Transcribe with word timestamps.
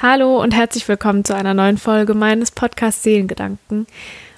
Hallo 0.00 0.40
und 0.40 0.52
herzlich 0.52 0.88
willkommen 0.88 1.24
zu 1.24 1.34
einer 1.34 1.54
neuen 1.54 1.78
Folge 1.78 2.14
meines 2.14 2.50
Podcasts 2.50 3.02
Seelengedanken. 3.02 3.86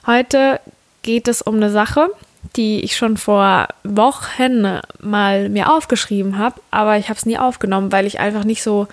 Heute 0.06 0.60
geht 1.02 1.26
es 1.28 1.40
um 1.40 1.56
eine 1.56 1.70
Sache, 1.70 2.10
die 2.56 2.80
ich 2.80 2.96
schon 2.96 3.16
vor 3.16 3.68
Wochen 3.82 4.80
mal 5.00 5.48
mir 5.48 5.72
aufgeschrieben 5.72 6.38
habe, 6.38 6.60
aber 6.70 6.98
ich 6.98 7.08
habe 7.08 7.18
es 7.18 7.24
nie 7.24 7.38
aufgenommen, 7.38 7.92
weil 7.92 8.06
ich 8.06 8.20
einfach 8.20 8.44
nicht 8.44 8.62
so 8.62 8.88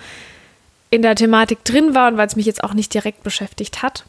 in 0.90 1.02
der 1.02 1.14
Thematik 1.14 1.64
drin 1.64 1.94
war 1.94 2.08
und 2.08 2.16
weil 2.16 2.26
es 2.26 2.36
mich 2.36 2.46
jetzt 2.46 2.64
auch 2.64 2.74
nicht 2.74 2.94
direkt 2.94 3.22
beschäftigt 3.22 3.82
hat. 3.82 4.04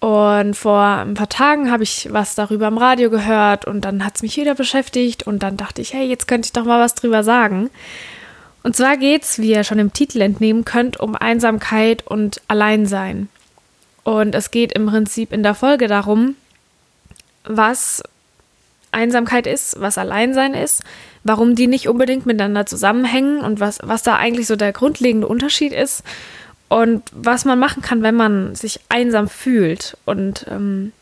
Und 0.00 0.54
vor 0.54 0.80
ein 0.80 1.14
paar 1.14 1.28
Tagen 1.28 1.72
habe 1.72 1.82
ich 1.82 2.08
was 2.12 2.36
darüber 2.36 2.68
im 2.68 2.78
Radio 2.78 3.10
gehört 3.10 3.64
und 3.64 3.80
dann 3.80 4.04
hat 4.04 4.16
es 4.16 4.22
mich 4.22 4.36
wieder 4.36 4.54
beschäftigt 4.54 5.24
und 5.24 5.42
dann 5.42 5.56
dachte 5.56 5.82
ich, 5.82 5.92
hey, 5.92 6.06
jetzt 6.06 6.28
könnte 6.28 6.46
ich 6.46 6.52
doch 6.52 6.64
mal 6.64 6.80
was 6.80 6.94
drüber 6.94 7.24
sagen. 7.24 7.70
Und 8.62 8.76
zwar 8.76 8.96
geht 8.96 9.22
es, 9.22 9.38
wie 9.38 9.52
ihr 9.52 9.64
schon 9.64 9.78
im 9.78 9.92
Titel 9.92 10.20
entnehmen 10.20 10.64
könnt, 10.64 10.98
um 10.98 11.14
Einsamkeit 11.14 12.06
und 12.06 12.40
Alleinsein. 12.48 13.28
Und 14.04 14.34
es 14.34 14.50
geht 14.50 14.72
im 14.72 14.86
Prinzip 14.86 15.32
in 15.32 15.42
der 15.42 15.54
Folge 15.54 15.86
darum, 15.86 16.34
was 17.44 18.02
Einsamkeit 18.90 19.46
ist, 19.46 19.80
was 19.80 19.98
Alleinsein 19.98 20.54
ist, 20.54 20.82
warum 21.24 21.54
die 21.54 21.66
nicht 21.66 21.88
unbedingt 21.88 22.26
miteinander 22.26 22.66
zusammenhängen 22.66 23.40
und 23.40 23.60
was, 23.60 23.78
was 23.82 24.02
da 24.02 24.16
eigentlich 24.16 24.46
so 24.46 24.56
der 24.56 24.72
grundlegende 24.72 25.28
Unterschied 25.28 25.72
ist 25.72 26.02
und 26.68 27.02
was 27.12 27.44
man 27.44 27.58
machen 27.58 27.82
kann, 27.82 28.02
wenn 28.02 28.14
man 28.14 28.54
sich 28.54 28.80
einsam 28.88 29.28
fühlt. 29.28 29.96
Und 30.04 30.46
ähm, 30.50 30.92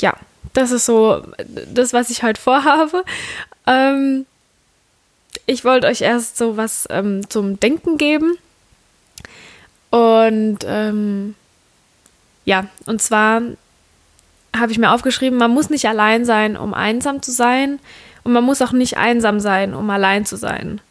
ja, 0.00 0.14
das 0.54 0.70
ist 0.70 0.86
so 0.86 1.22
das, 1.72 1.92
was 1.92 2.10
ich 2.10 2.22
heute 2.22 2.40
vorhabe. 2.40 3.04
Ähm, 3.66 4.26
ich 5.48 5.64
wollte 5.64 5.86
euch 5.86 6.02
erst 6.02 6.36
so 6.36 6.58
was 6.58 6.86
ähm, 6.90 7.28
zum 7.30 7.58
Denken 7.58 7.96
geben. 7.96 8.36
Und 9.90 10.58
ähm, 10.66 11.34
ja, 12.44 12.66
und 12.84 13.00
zwar 13.00 13.40
habe 14.54 14.72
ich 14.72 14.78
mir 14.78 14.92
aufgeschrieben, 14.92 15.38
man 15.38 15.50
muss 15.50 15.70
nicht 15.70 15.88
allein 15.88 16.26
sein, 16.26 16.56
um 16.56 16.74
einsam 16.74 17.22
zu 17.22 17.32
sein. 17.32 17.78
Und 18.24 18.32
man 18.32 18.44
muss 18.44 18.60
auch 18.60 18.72
nicht 18.72 18.98
einsam 18.98 19.40
sein, 19.40 19.72
um 19.72 19.88
allein 19.88 20.26
zu 20.26 20.36
sein. 20.36 20.82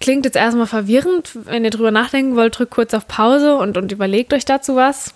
Klingt 0.00 0.24
jetzt 0.24 0.36
erstmal 0.36 0.68
verwirrend. 0.68 1.32
Wenn 1.34 1.64
ihr 1.64 1.70
drüber 1.70 1.90
nachdenken 1.90 2.36
wollt, 2.36 2.56
drückt 2.56 2.70
kurz 2.70 2.94
auf 2.94 3.08
Pause 3.08 3.56
und, 3.56 3.76
und 3.76 3.90
überlegt 3.90 4.32
euch 4.32 4.44
dazu 4.44 4.76
was. 4.76 5.12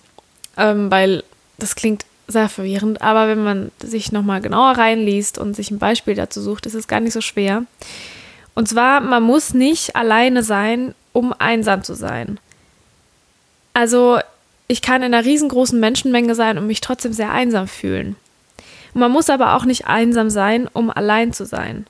Ähm, 0.56 0.90
weil 0.90 1.22
das 1.58 1.76
klingt 1.76 2.04
sehr 2.32 2.48
verwirrend. 2.48 3.02
Aber 3.02 3.28
wenn 3.28 3.44
man 3.44 3.70
sich 3.80 4.10
nochmal 4.10 4.40
genauer 4.40 4.78
reinliest 4.78 5.38
und 5.38 5.54
sich 5.54 5.70
ein 5.70 5.78
Beispiel 5.78 6.14
dazu 6.14 6.40
sucht, 6.40 6.66
ist 6.66 6.74
es 6.74 6.88
gar 6.88 7.00
nicht 7.00 7.12
so 7.12 7.20
schwer. 7.20 7.64
Und 8.54 8.68
zwar, 8.68 9.00
man 9.00 9.22
muss 9.22 9.54
nicht 9.54 9.96
alleine 9.96 10.42
sein, 10.42 10.94
um 11.12 11.32
einsam 11.32 11.84
zu 11.84 11.94
sein. 11.94 12.38
Also, 13.74 14.18
ich 14.68 14.82
kann 14.82 15.02
in 15.02 15.14
einer 15.14 15.24
riesengroßen 15.24 15.78
Menschenmenge 15.78 16.34
sein 16.34 16.58
und 16.58 16.66
mich 16.66 16.80
trotzdem 16.80 17.12
sehr 17.12 17.30
einsam 17.30 17.68
fühlen. 17.68 18.16
Und 18.94 19.00
man 19.00 19.12
muss 19.12 19.30
aber 19.30 19.54
auch 19.54 19.64
nicht 19.64 19.86
einsam 19.86 20.30
sein, 20.30 20.68
um 20.72 20.90
allein 20.90 21.32
zu 21.32 21.46
sein. 21.46 21.86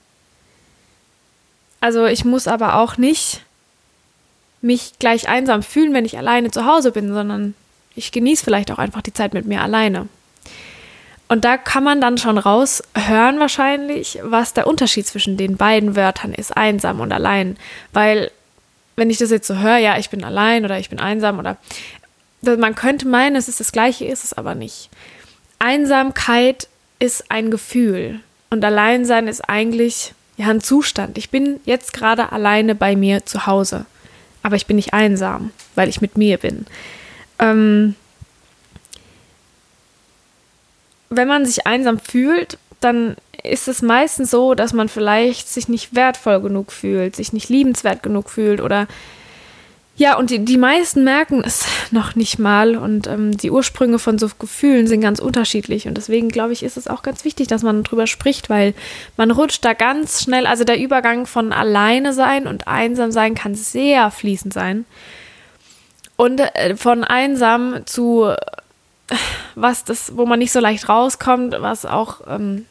Also 1.81 2.05
ich 2.05 2.23
muss 2.23 2.47
aber 2.47 2.75
auch 2.75 2.97
nicht 2.97 3.41
mich 4.61 4.93
gleich 4.99 5.27
einsam 5.27 5.63
fühlen, 5.63 5.93
wenn 5.93 6.05
ich 6.05 6.17
alleine 6.17 6.49
zu 6.49 6.65
Hause 6.65 6.93
bin, 6.93 7.13
sondern 7.13 7.55
ich 7.95 8.13
genieße 8.13 8.45
vielleicht 8.45 8.71
auch 8.71 8.79
einfach 8.79 9.01
die 9.01 9.11
Zeit 9.11 9.33
mit 9.33 9.45
mir 9.45 9.61
alleine. 9.61 10.07
Und 11.27 11.45
da 11.45 11.57
kann 11.57 11.83
man 11.83 12.01
dann 12.01 12.17
schon 12.17 12.37
raushören 12.37 13.39
wahrscheinlich, 13.39 14.19
was 14.23 14.53
der 14.53 14.67
Unterschied 14.67 15.07
zwischen 15.07 15.37
den 15.37 15.57
beiden 15.57 15.95
Wörtern 15.95 16.33
ist, 16.33 16.55
einsam 16.55 16.99
und 16.99 17.11
allein. 17.11 17.57
Weil 17.91 18.29
wenn 18.95 19.09
ich 19.09 19.17
das 19.17 19.31
jetzt 19.31 19.47
so 19.47 19.57
höre, 19.57 19.77
ja, 19.77 19.97
ich 19.97 20.09
bin 20.09 20.23
allein 20.23 20.65
oder 20.65 20.77
ich 20.77 20.89
bin 20.89 20.99
einsam 20.99 21.39
oder 21.39 21.57
man 22.41 22.75
könnte 22.75 23.07
meinen, 23.07 23.35
es 23.35 23.47
ist 23.47 23.59
das 23.59 23.71
gleiche, 23.71 24.05
ist 24.05 24.23
es 24.23 24.33
aber 24.33 24.53
nicht. 24.53 24.89
Einsamkeit 25.59 26.67
ist 26.99 27.31
ein 27.31 27.49
Gefühl 27.51 28.19
und 28.49 28.63
Alleinsein 28.63 29.27
ist 29.27 29.41
eigentlich 29.49 30.13
ja 30.37 30.49
ein 30.49 30.61
Zustand. 30.61 31.17
Ich 31.17 31.29
bin 31.29 31.59
jetzt 31.65 31.93
gerade 31.93 32.31
alleine 32.31 32.75
bei 32.75 32.95
mir 32.95 33.25
zu 33.25 33.47
Hause, 33.47 33.85
aber 34.43 34.57
ich 34.57 34.67
bin 34.67 34.75
nicht 34.75 34.93
einsam, 34.93 35.51
weil 35.75 35.89
ich 35.89 36.01
mit 36.01 36.17
mir 36.17 36.37
bin. 36.37 36.65
Ähm, 37.39 37.95
wenn 41.15 41.27
man 41.27 41.45
sich 41.45 41.65
einsam 41.65 41.99
fühlt, 41.99 42.57
dann 42.79 43.15
ist 43.43 43.67
es 43.67 43.81
meistens 43.81 44.31
so, 44.31 44.53
dass 44.53 44.73
man 44.73 44.89
vielleicht 44.89 45.49
sich 45.49 45.67
nicht 45.67 45.95
wertvoll 45.95 46.41
genug 46.41 46.71
fühlt, 46.71 47.15
sich 47.15 47.33
nicht 47.33 47.49
liebenswert 47.49 48.03
genug 48.03 48.29
fühlt 48.29 48.61
oder 48.61 48.87
ja, 49.95 50.17
und 50.17 50.31
die, 50.31 50.43
die 50.43 50.57
meisten 50.57 51.03
merken 51.03 51.43
es 51.45 51.67
noch 51.91 52.15
nicht 52.15 52.39
mal 52.39 52.75
und 52.75 53.07
ähm, 53.07 53.37
die 53.37 53.51
Ursprünge 53.51 53.99
von 53.99 54.17
so 54.17 54.27
Gefühlen 54.39 54.87
sind 54.87 55.01
ganz 55.01 55.19
unterschiedlich 55.19 55.87
und 55.87 55.95
deswegen 55.95 56.29
glaube 56.29 56.53
ich, 56.53 56.63
ist 56.63 56.77
es 56.77 56.87
auch 56.87 57.03
ganz 57.03 57.25
wichtig, 57.25 57.47
dass 57.47 57.61
man 57.61 57.83
drüber 57.83 58.07
spricht, 58.07 58.49
weil 58.49 58.73
man 59.17 59.29
rutscht 59.29 59.63
da 59.63 59.73
ganz 59.73 60.23
schnell, 60.23 60.47
also 60.47 60.63
der 60.63 60.79
Übergang 60.79 61.27
von 61.27 61.53
alleine 61.53 62.13
sein 62.13 62.47
und 62.47 62.67
einsam 62.67 63.11
sein 63.11 63.35
kann 63.35 63.53
sehr 63.55 64.09
fließend 64.09 64.53
sein. 64.53 64.85
Und 66.15 66.39
äh, 66.39 66.75
von 66.75 67.03
einsam 67.03 67.85
zu 67.85 68.33
was 69.55 69.83
das, 69.83 70.15
wo 70.17 70.25
man 70.25 70.39
nicht 70.39 70.51
so 70.51 70.59
leicht 70.59 70.89
rauskommt, 70.89 71.55
was 71.59 71.85
auch 71.85 72.21
ähm, 72.27 72.65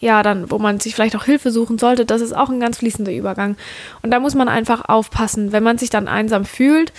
ja, 0.00 0.22
dann, 0.22 0.50
wo 0.50 0.58
man 0.58 0.80
sich 0.80 0.94
vielleicht 0.94 1.16
auch 1.16 1.24
Hilfe 1.24 1.50
suchen 1.50 1.78
sollte, 1.78 2.04
das 2.04 2.20
ist 2.20 2.36
auch 2.36 2.50
ein 2.50 2.60
ganz 2.60 2.78
fließender 2.78 3.12
Übergang. 3.12 3.56
Und 4.02 4.10
da 4.10 4.20
muss 4.20 4.34
man 4.34 4.48
einfach 4.48 4.88
aufpassen, 4.88 5.52
wenn 5.52 5.62
man 5.62 5.78
sich 5.78 5.90
dann 5.90 6.08
einsam 6.08 6.44
fühlt, 6.44 6.92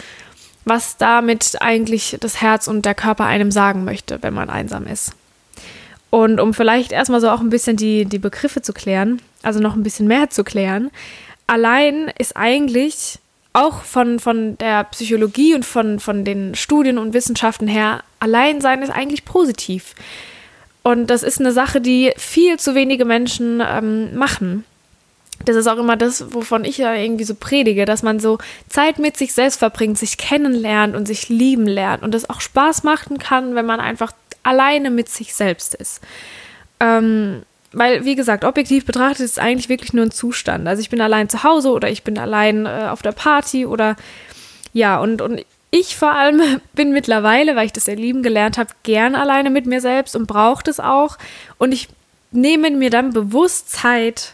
was 0.66 0.98
damit 0.98 1.58
eigentlich 1.62 2.18
das 2.20 2.42
Herz 2.42 2.68
und 2.68 2.86
der 2.86 2.96
Körper 2.96 3.26
einem 3.26 3.52
sagen 3.52 3.86
möchte, 3.86 4.22
wenn 4.22 4.34
man 4.34 4.50
einsam 4.50 4.88
ist. 4.88 5.14
Und 6.10 6.40
um 6.40 6.54
vielleicht 6.54 6.92
erstmal 6.92 7.22
so 7.22 7.30
auch 7.30 7.42
ein 7.42 7.50
bisschen 7.50 7.78
die, 7.78 8.06
die 8.06 8.20
Begriffe 8.20 8.62
zu 8.62 8.74
klären, 8.74 9.22
also 9.44 9.60
noch 9.60 9.76
ein 9.76 9.84
bisschen 9.84 10.08
mehr 10.08 10.30
zu 10.30 10.44
klären, 10.44 10.90
allein 11.46 12.12
ist 12.18 12.36
eigentlich 12.36 13.20
auch 13.54 13.82
von, 13.82 14.20
von 14.20 14.58
der 14.58 14.84
Psychologie 14.86 15.56
und 15.56 15.66
von, 15.66 16.00
von 16.00 16.24
den 16.24 16.56
Studien 16.56 16.98
und 16.98 17.14
Wissenschaften 17.14 17.68
her, 17.68 18.04
allein 18.20 18.62
sein 18.62 18.82
ist 18.82 18.92
eigentlich 18.92 19.26
positiv. 19.26 19.96
Und 20.84 21.08
das 21.08 21.24
ist 21.24 21.40
eine 21.40 21.52
Sache, 21.52 21.82
die 21.82 22.14
viel 22.18 22.58
zu 22.58 22.76
wenige 22.76 23.04
Menschen 23.04 23.62
ähm, 23.66 24.16
machen. 24.16 24.64
Das 25.44 25.56
ist 25.56 25.68
auch 25.68 25.78
immer 25.78 25.98
das, 25.98 26.34
wovon 26.34 26.66
ich 26.66 26.78
ja 26.78 26.94
irgendwie 26.94 27.24
so 27.24 27.36
predige, 27.36 27.86
dass 27.86 28.04
man 28.04 28.20
so 28.20 28.38
Zeit 28.70 28.98
mit 28.98 29.18
sich 29.18 29.34
selbst 29.34 29.58
verbringt, 29.58 29.98
sich 29.98 30.18
kennenlernt 30.18 30.96
und 30.96 31.06
sich 31.06 31.30
lieben 31.30 31.68
lernt 31.68 32.04
und 32.04 32.14
das 32.14 32.30
auch 32.30 32.42
Spaß 32.42 32.84
machen 32.84 33.18
kann, 33.18 33.54
wenn 33.56 33.66
man 33.66 33.80
einfach 33.80 34.14
alleine 34.44 34.90
mit 34.90 35.10
sich 35.10 35.36
selbst 35.36 35.76
ist. 35.76 36.02
Ähm, 36.80 37.44
weil, 37.74 38.06
wie 38.06 38.16
gesagt, 38.16 38.44
objektiv 38.44 38.86
betrachtet 38.86 39.22
ist 39.22 39.34
es 39.34 39.40
eigentlich 39.40 39.70
wirklich 39.70 39.94
nur 39.94 40.06
ein 40.06 40.12
Zustand. 40.12 40.68
Also 40.68 40.82
ich 40.82 40.90
bin 40.90 41.02
allein 41.02 41.30
zu 41.30 41.44
Hause 41.44 41.72
oder 41.72 41.90
ich 41.90 42.04
bin 42.04 42.18
allein 42.18 42.66
äh, 42.66 42.88
auf 42.90 43.02
der 43.02 43.12
Party 43.12 43.66
oder 43.66 43.96
ja, 44.74 45.00
und, 45.00 45.22
und 45.22 45.44
ich 45.70 45.96
vor 45.96 46.14
allem 46.14 46.62
bin 46.74 46.92
mittlerweile, 46.92 47.56
weil 47.56 47.66
ich 47.66 47.74
das 47.74 47.86
sehr 47.86 47.96
lieben 47.96 48.24
gelernt 48.24 48.58
habe, 48.58 48.70
gern 48.84 49.16
alleine 49.16 49.50
mit 49.50 49.66
mir 49.66 49.82
selbst 49.82 50.16
und 50.16 50.28
brauche 50.28 50.64
das 50.64 50.80
auch. 50.80 51.18
Und 51.58 51.72
ich 51.72 51.90
nehme 52.32 52.72
mir 52.72 52.90
dann 52.90 53.14
bewusst 53.14 53.72
Zeit 53.72 54.34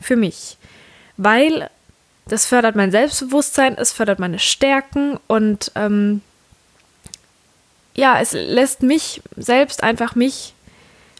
für 0.00 0.16
mich, 0.16 0.56
weil 1.16 1.68
das 2.26 2.46
fördert 2.46 2.76
mein 2.76 2.90
Selbstbewusstsein, 2.90 3.76
es 3.76 3.92
fördert 3.92 4.18
meine 4.18 4.38
Stärken 4.38 5.18
und 5.26 5.72
ähm, 5.74 6.20
ja, 7.94 8.20
es 8.20 8.32
lässt 8.32 8.82
mich 8.82 9.20
selbst 9.36 9.82
einfach 9.82 10.14
mich 10.14 10.54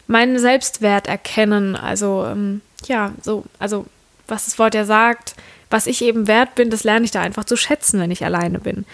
meinen 0.07 0.39
Selbstwert 0.39 1.07
erkennen. 1.07 1.75
Also 1.75 2.25
ähm, 2.25 2.61
ja, 2.85 3.13
so, 3.21 3.43
also 3.59 3.85
was 4.27 4.45
das 4.45 4.59
Wort 4.59 4.75
ja 4.75 4.85
sagt, 4.85 5.35
was 5.69 5.87
ich 5.87 6.03
eben 6.03 6.27
wert 6.27 6.55
bin, 6.55 6.69
das 6.69 6.83
lerne 6.83 7.05
ich 7.05 7.11
da 7.11 7.21
einfach 7.21 7.45
zu 7.45 7.55
schätzen, 7.55 7.99
wenn 7.99 8.11
ich 8.11 8.23
alleine 8.23 8.59
bin 8.59 8.85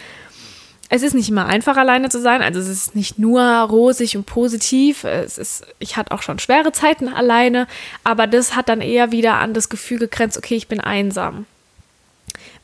es 0.92 1.04
ist 1.04 1.14
nicht 1.14 1.30
immer 1.30 1.46
einfach, 1.46 1.78
alleine 1.78 2.10
zu 2.10 2.20
sein. 2.20 2.42
Also 2.42 2.60
es 2.60 2.68
ist 2.68 2.96
nicht 2.96 3.20
nur 3.20 3.42
rosig 3.44 4.18
und 4.18 4.26
positiv. 4.26 5.04
Es 5.04 5.38
ist, 5.38 5.66
ich 5.78 5.96
hatte 5.96 6.12
auch 6.12 6.24
schon 6.24 6.40
schwere 6.40 6.72
Zeiten 6.72 7.08
alleine, 7.08 7.68
aber 8.04 8.26
das 8.26 8.56
hat 8.56 8.70
dann 8.70 8.82
eher 8.82 9.12
wieder 9.12 9.36
an 9.36 9.54
das 9.54 9.70
Gefühl 9.70 10.00
gegrenzt, 10.00 10.38
okay, 10.38 10.56
ich 10.56 10.68
bin 10.68 10.82
einsam. 10.82 11.46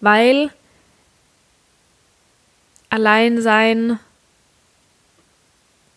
Weil 0.01 0.49
Alleinsein 2.89 3.99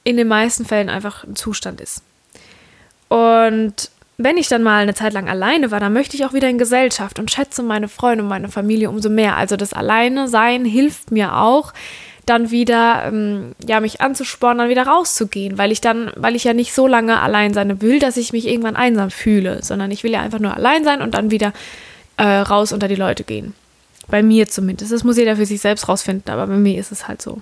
in 0.05 0.19
den 0.19 0.28
meisten 0.28 0.67
Fällen 0.67 0.90
einfach 0.90 1.25
ein 1.25 1.34
Zustand 1.34 1.81
ist. 1.81 2.02
Und 3.08 3.90
wenn 4.19 4.37
ich 4.37 4.49
dann 4.49 4.62
mal 4.62 4.82
eine 4.82 4.94
Zeit 4.94 5.12
lang 5.12 5.28
alleine 5.28 5.70
war, 5.70 5.81
dann 5.81 5.93
möchte 5.93 6.16
ich 6.16 6.25
auch 6.25 6.32
wieder 6.32 6.49
in 6.49 6.58
Gesellschaft 6.58 7.19
und 7.19 7.31
schätze 7.31 7.62
meine 7.62 7.88
Freunde 7.88 8.25
und 8.25 8.28
meine 8.28 8.49
Familie 8.49 8.90
umso 8.90 9.08
mehr. 9.08 9.37
Also 9.37 9.56
das 9.56 9.72
Alleine 9.72 10.28
sein 10.28 10.64
hilft 10.64 11.12
mir 11.12 11.37
auch, 11.37 11.72
dann 12.26 12.50
wieder, 12.50 13.05
ähm, 13.06 13.55
ja, 13.66 13.81
mich 13.81 14.00
anzuspornen, 14.00 14.58
dann 14.58 14.69
wieder 14.69 14.87
rauszugehen, 14.87 15.56
weil 15.56 15.72
ich 15.72 15.81
dann, 15.81 16.10
weil 16.16 16.37
ich 16.37 16.44
ja 16.44 16.52
nicht 16.52 16.75
so 16.75 16.87
lange 16.87 17.20
allein 17.20 17.55
sein 17.55 17.81
will, 17.81 18.00
dass 18.00 18.16
ich 18.16 18.32
mich 18.32 18.46
irgendwann 18.46 18.76
einsam 18.76 19.10
fühle, 19.10 19.62
sondern 19.62 19.90
ich 19.90 20.05
will 20.05 20.12
ja 20.12 20.20
einfach 20.20 20.40
nur 20.40 20.55
allein 20.55 20.84
sein 20.84 21.00
und 21.00 21.14
dann 21.14 21.31
wieder 21.31 21.52
äh, 22.16 22.25
raus 22.25 22.72
unter 22.72 22.88
die 22.88 22.96
Leute 22.96 23.25
gehen. 23.25 23.55
Bei 24.08 24.22
mir 24.22 24.49
zumindest. 24.49 24.93
Das 24.93 25.05
muss 25.05 25.16
jeder 25.16 25.37
für 25.37 25.46
sich 25.46 25.60
selbst 25.60 25.88
rausfinden, 25.88 26.32
aber 26.32 26.46
bei 26.46 26.56
mir 26.56 26.78
ist 26.78 26.93
es 26.93 27.08
halt 27.08 27.22
so. 27.22 27.40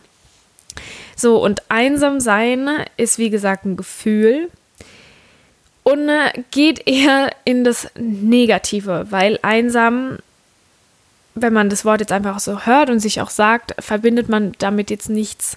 So, 1.17 1.43
und 1.43 1.63
einsam 1.71 2.21
sein 2.21 2.69
ist 2.97 3.19
wie 3.19 3.31
gesagt 3.31 3.65
ein 3.65 3.77
Gefühl 3.77 4.51
und 5.87 6.09
äh, 6.09 6.33
geht 6.51 6.89
eher 6.89 7.31
in 7.45 7.63
das 7.63 7.89
Negative, 7.97 9.07
weil 9.11 9.39
einsam, 9.43 10.19
wenn 11.37 11.53
man 11.53 11.71
das 11.71 11.85
Wort 11.85 12.01
jetzt 12.01 12.11
einfach 12.11 12.41
so 12.41 12.67
hört 12.67 12.91
und 12.91 12.99
sich 12.99 13.21
auch 13.21 13.31
sagt, 13.31 13.73
verbindet 13.79 14.29
man 14.29 14.51
damit 14.59 14.91
jetzt 14.91 15.09
nichts 15.09 15.57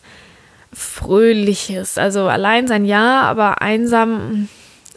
Fröhliches. 0.72 1.98
Also 1.98 2.28
allein 2.28 2.68
sein 2.68 2.86
ja, 2.86 3.22
aber 3.22 3.64
einsam, 3.64 4.50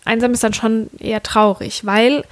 einsam 0.05 0.35
ist 0.35 0.45
dann 0.45 0.53
schon 0.53 0.91
eher 0.99 1.23
traurig, 1.23 1.87
weil 1.87 2.25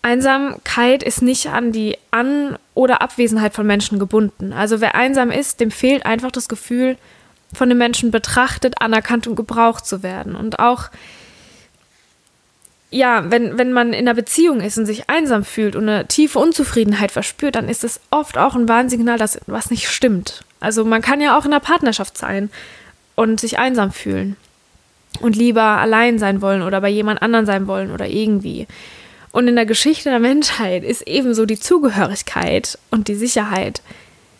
Einsamkeit 0.00 1.02
ist 1.02 1.20
nicht 1.20 1.48
an 1.48 1.70
die 1.70 1.98
An- 2.10 2.56
oder 2.72 3.02
Abwesenheit 3.02 3.52
von 3.52 3.66
Menschen 3.66 3.98
gebunden. 3.98 4.54
Also 4.54 4.80
wer 4.80 4.94
einsam 4.94 5.30
ist, 5.30 5.60
dem 5.60 5.70
fehlt 5.70 6.06
einfach 6.06 6.30
das 6.30 6.48
Gefühl, 6.48 6.96
von 7.52 7.68
den 7.68 7.76
Menschen 7.76 8.10
betrachtet, 8.10 8.80
anerkannt 8.80 9.26
und 9.26 9.36
gebraucht 9.36 9.84
zu 9.84 10.02
werden. 10.02 10.34
Und 10.34 10.60
auch, 10.60 10.88
ja, 12.90 13.30
wenn, 13.30 13.56
wenn 13.56 13.72
man 13.72 13.92
in 13.92 14.00
einer 14.00 14.14
Beziehung 14.14 14.60
ist 14.60 14.76
und 14.76 14.86
sich 14.86 15.08
einsam 15.08 15.44
fühlt 15.44 15.76
und 15.76 15.88
eine 15.88 16.08
tiefe 16.08 16.38
Unzufriedenheit 16.38 17.12
verspürt, 17.12 17.54
dann 17.54 17.68
ist 17.68 17.84
das 17.84 18.00
oft 18.10 18.36
auch 18.36 18.56
ein 18.56 18.68
Warnsignal, 18.68 19.16
dass 19.16 19.40
was 19.46 19.70
nicht 19.70 19.88
stimmt. 19.88 20.44
Also 20.58 20.84
man 20.84 21.00
kann 21.00 21.20
ja 21.20 21.38
auch 21.38 21.44
in 21.44 21.52
einer 21.52 21.60
Partnerschaft 21.60 22.18
sein 22.18 22.50
und 23.14 23.38
sich 23.38 23.58
einsam 23.58 23.92
fühlen 23.92 24.36
und 25.20 25.36
lieber 25.36 25.62
allein 25.62 26.18
sein 26.18 26.42
wollen 26.42 26.62
oder 26.62 26.80
bei 26.80 26.88
jemand 26.88 27.22
anderen 27.22 27.46
sein 27.46 27.68
wollen 27.68 27.92
oder 27.92 28.08
irgendwie. 28.08 28.66
Und 29.32 29.46
in 29.46 29.54
der 29.54 29.66
Geschichte 29.66 30.10
der 30.10 30.18
Menschheit 30.18 30.82
ist 30.82 31.02
ebenso 31.06 31.46
die 31.46 31.60
Zugehörigkeit 31.60 32.76
und 32.90 33.06
die 33.06 33.14
Sicherheit 33.14 33.82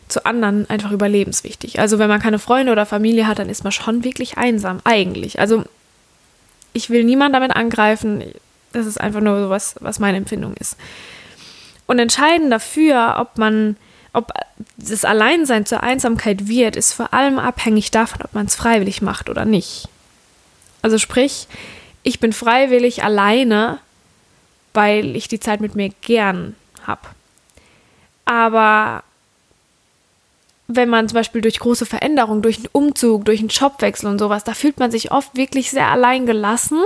zu 0.08 0.26
anderen 0.26 0.69
einfach 0.69 0.91
überlebenswichtig. 0.91 1.79
Also 1.79 2.00
wenn 2.00 2.08
man 2.08 2.20
keine 2.20 2.41
Freunde 2.41 2.73
oder 2.73 2.85
Familie 2.85 3.29
hat, 3.29 3.38
dann 3.38 3.49
ist 3.49 3.62
man 3.62 3.70
schon 3.73 4.02
wirklich 4.02 4.37
einsam, 4.38 4.81
eigentlich. 4.82 5.38
Also 5.38 5.64
ich 6.80 6.88
will 6.88 7.04
niemand 7.04 7.34
damit 7.34 7.54
angreifen. 7.54 8.24
Das 8.72 8.86
ist 8.86 8.98
einfach 8.98 9.20
nur 9.20 9.42
so 9.42 9.50
was, 9.50 9.74
was 9.80 9.98
meine 9.98 10.16
Empfindung 10.16 10.54
ist. 10.54 10.76
Und 11.86 11.98
entscheidend 11.98 12.50
dafür, 12.50 13.16
ob 13.18 13.36
man, 13.36 13.76
ob 14.14 14.32
das 14.78 15.04
Alleinsein 15.04 15.66
zur 15.66 15.82
Einsamkeit 15.82 16.48
wird, 16.48 16.76
ist 16.76 16.94
vor 16.94 17.12
allem 17.12 17.38
abhängig 17.38 17.90
davon, 17.90 18.22
ob 18.22 18.32
man 18.32 18.46
es 18.46 18.54
freiwillig 18.54 19.02
macht 19.02 19.28
oder 19.28 19.44
nicht. 19.44 19.88
Also 20.80 20.96
sprich, 20.96 21.48
ich 22.02 22.18
bin 22.18 22.32
freiwillig 22.32 23.04
alleine, 23.04 23.78
weil 24.72 25.16
ich 25.16 25.28
die 25.28 25.40
Zeit 25.40 25.60
mit 25.60 25.74
mir 25.74 25.90
gern 26.00 26.56
habe. 26.86 27.08
Aber 28.24 29.02
wenn 30.76 30.88
man 30.88 31.08
zum 31.08 31.17
Beispiel 31.17 31.40
durch 31.40 31.58
große 31.58 31.87
Veränderungen, 31.87 32.43
durch 32.43 32.58
einen 32.58 32.69
Umzug, 32.72 33.25
durch 33.25 33.40
einen 33.40 33.49
Jobwechsel 33.49 34.08
und 34.08 34.19
sowas, 34.19 34.44
da 34.44 34.55
fühlt 34.55 34.78
man 34.78 34.90
sich 34.90 35.11
oft 35.11 35.37
wirklich 35.37 35.70
sehr 35.70 35.88
allein 35.88 36.26
gelassen 36.26 36.82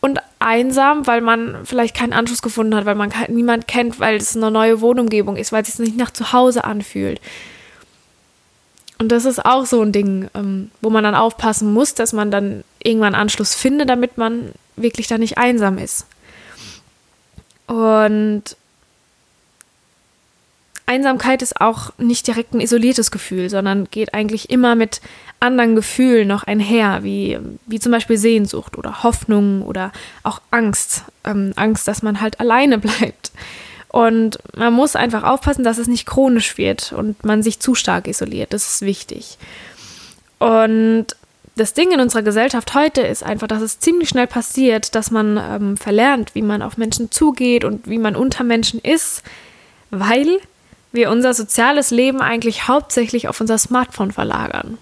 und 0.00 0.20
einsam, 0.38 1.06
weil 1.06 1.20
man 1.20 1.64
vielleicht 1.64 1.96
keinen 1.96 2.12
Anschluss 2.12 2.42
gefunden 2.42 2.74
hat, 2.74 2.84
weil 2.84 2.94
man 2.94 3.12
niemand 3.28 3.66
kennt, 3.66 4.00
weil 4.00 4.16
es 4.16 4.36
eine 4.36 4.50
neue 4.50 4.80
Wohnumgebung 4.80 5.36
ist, 5.36 5.50
weil 5.50 5.62
es 5.62 5.68
sich 5.68 5.78
nicht 5.78 5.96
nach 5.96 6.12
zu 6.12 6.32
Hause 6.32 6.64
anfühlt. 6.64 7.20
Und 8.98 9.10
das 9.10 9.24
ist 9.24 9.44
auch 9.44 9.66
so 9.66 9.82
ein 9.82 9.92
Ding, 9.92 10.30
ähm, 10.34 10.70
wo 10.80 10.88
man 10.90 11.04
dann 11.04 11.14
aufpassen 11.14 11.72
muss, 11.72 11.94
dass 11.94 12.12
man 12.12 12.30
dann 12.30 12.64
irgendwann 12.82 13.14
Anschluss 13.14 13.54
findet, 13.54 13.88
damit 13.88 14.18
man 14.18 14.52
wirklich 14.76 15.08
da 15.08 15.18
nicht 15.18 15.36
einsam 15.36 15.78
ist. 15.78 16.06
Und 17.66 18.56
Einsamkeit 20.86 21.40
ist 21.40 21.60
auch 21.60 21.92
nicht 21.98 22.26
direkt 22.26 22.52
ein 22.52 22.60
isoliertes 22.60 23.10
Gefühl, 23.10 23.48
sondern 23.48 23.88
geht 23.90 24.12
eigentlich 24.12 24.50
immer 24.50 24.74
mit 24.74 25.00
anderen 25.40 25.76
Gefühlen 25.76 26.28
noch 26.28 26.44
einher, 26.44 27.02
wie, 27.02 27.38
wie 27.66 27.80
zum 27.80 27.92
Beispiel 27.92 28.18
Sehnsucht 28.18 28.76
oder 28.76 29.02
Hoffnung 29.02 29.62
oder 29.62 29.92
auch 30.22 30.40
Angst. 30.50 31.04
Ähm, 31.24 31.52
Angst, 31.56 31.88
dass 31.88 32.02
man 32.02 32.20
halt 32.20 32.38
alleine 32.40 32.78
bleibt. 32.78 33.32
Und 33.88 34.38
man 34.56 34.72
muss 34.72 34.96
einfach 34.96 35.22
aufpassen, 35.22 35.64
dass 35.64 35.78
es 35.78 35.86
nicht 35.86 36.04
chronisch 36.04 36.58
wird 36.58 36.92
und 36.92 37.24
man 37.24 37.42
sich 37.42 37.60
zu 37.60 37.74
stark 37.74 38.08
isoliert. 38.08 38.52
Das 38.52 38.66
ist 38.66 38.82
wichtig. 38.82 39.38
Und 40.38 41.06
das 41.56 41.74
Ding 41.74 41.92
in 41.92 42.00
unserer 42.00 42.22
Gesellschaft 42.22 42.74
heute 42.74 43.02
ist 43.02 43.22
einfach, 43.22 43.46
dass 43.46 43.62
es 43.62 43.78
ziemlich 43.78 44.08
schnell 44.08 44.26
passiert, 44.26 44.94
dass 44.94 45.10
man 45.10 45.38
ähm, 45.38 45.76
verlernt, 45.76 46.34
wie 46.34 46.42
man 46.42 46.60
auf 46.60 46.76
Menschen 46.76 47.12
zugeht 47.12 47.64
und 47.64 47.88
wie 47.88 47.98
man 47.98 48.16
unter 48.16 48.42
Menschen 48.42 48.80
ist, 48.80 49.22
weil 49.90 50.40
wir 50.94 51.10
unser 51.10 51.34
soziales 51.34 51.90
Leben 51.90 52.20
eigentlich 52.20 52.68
hauptsächlich 52.68 53.28
auf 53.28 53.40
unser 53.40 53.58
Smartphone 53.58 54.12
verlagern. 54.12 54.78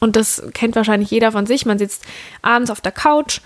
Und 0.00 0.16
das 0.16 0.42
kennt 0.52 0.74
wahrscheinlich 0.74 1.10
jeder 1.10 1.32
von 1.32 1.46
sich. 1.46 1.64
Man 1.64 1.78
sitzt 1.78 2.04
abends 2.42 2.70
auf 2.70 2.80
der 2.80 2.92
Couch 2.92 3.40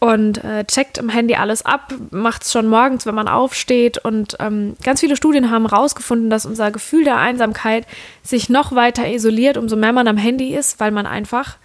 und 0.00 0.42
äh, 0.44 0.64
checkt 0.64 0.96
im 0.98 1.08
Handy 1.08 1.34
alles 1.34 1.66
ab, 1.66 1.92
macht 2.10 2.44
es 2.44 2.52
schon 2.52 2.68
morgens, 2.68 3.04
wenn 3.04 3.14
man 3.14 3.28
aufsteht. 3.28 3.98
Und 3.98 4.36
ähm, 4.40 4.76
ganz 4.82 5.00
viele 5.00 5.16
Studien 5.16 5.50
haben 5.50 5.68
herausgefunden, 5.68 6.30
dass 6.30 6.46
unser 6.46 6.70
Gefühl 6.70 7.04
der 7.04 7.18
Einsamkeit 7.18 7.86
sich 8.22 8.48
noch 8.48 8.74
weiter 8.74 9.08
isoliert, 9.08 9.56
umso 9.56 9.76
mehr 9.76 9.92
man 9.92 10.08
am 10.08 10.16
Handy 10.16 10.54
ist, 10.54 10.80
weil 10.80 10.92
man 10.92 11.06
einfach 11.06 11.56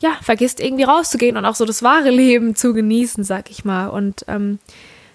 ja, 0.00 0.10
vergisst 0.20 0.60
irgendwie 0.60 0.84
rauszugehen 0.84 1.36
und 1.36 1.46
auch 1.46 1.54
so 1.54 1.64
das 1.64 1.82
wahre 1.82 2.10
Leben 2.10 2.54
zu 2.54 2.74
genießen, 2.74 3.24
sag 3.24 3.50
ich 3.50 3.64
mal. 3.64 3.88
Und 3.88 4.24
ähm, 4.28 4.58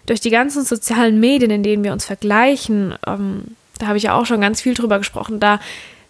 durch 0.07 0.19
die 0.19 0.31
ganzen 0.31 0.65
sozialen 0.65 1.19
Medien, 1.19 1.51
in 1.51 1.61
denen 1.61 1.83
wir 1.83 1.93
uns 1.93 2.05
vergleichen, 2.05 2.95
ähm, 3.05 3.55
da 3.79 3.87
habe 3.87 3.97
ich 3.97 4.03
ja 4.03 4.13
auch 4.13 4.25
schon 4.25 4.41
ganz 4.41 4.61
viel 4.61 4.75
drüber 4.75 4.99
gesprochen, 4.99 5.39
da 5.39 5.59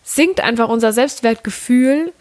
sinkt 0.03 0.41
einfach 0.41 0.69
unser 0.69 0.91
Selbstwertgefühl 0.91 2.11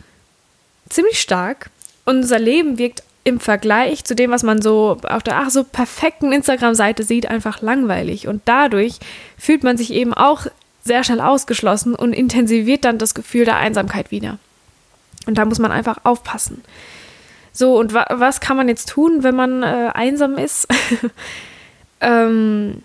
ziemlich 0.89 1.21
stark. 1.21 1.71
Unser 2.05 2.39
Leben 2.39 2.79
wirkt 2.79 3.03
im 3.25 3.41
Vergleich 3.41 4.05
zu 4.05 4.15
dem, 4.15 4.31
was 4.31 4.43
man 4.43 4.63
so 4.63 4.97
auf 5.03 5.23
der 5.23 5.39
ach 5.39 5.51
so 5.51 5.65
perfekten 5.65 6.33
Instagram-Seite 6.33 7.03
sieht, 7.03 7.27
einfach 7.27 7.61
langweilig. 7.61 8.27
Und 8.29 8.43
dadurch 8.47 8.99
fühlt 9.37 9.65
man 9.65 9.77
sich 9.77 9.93
eben 9.93 10.15
auch 10.15 10.47
sehr 10.85 11.05
schnell 11.05 11.21
ausgeschlossen 11.21 11.95
und 11.95 12.15
intensiviert 12.15 12.85
dann 12.85 12.99
das 12.99 13.15
Gefühl 13.15 13.45
der 13.45 13.57
Einsamkeit 13.57 14.11
wieder. 14.11 14.39
Und 15.27 15.37
da 15.37 15.45
muss 15.45 15.59
man 15.59 15.73
einfach 15.73 15.99
aufpassen. 16.05 16.63
So, 17.53 17.79
und 17.79 17.93
wa 17.93 18.07
was 18.11 18.41
kann 18.41 18.57
man 18.57 18.69
jetzt 18.69 18.89
tun, 18.89 19.23
wenn 19.23 19.35
man 19.35 19.63
äh, 19.63 19.91
einsam 19.93 20.39
ist? 20.39 20.69
ähm, 22.01 22.83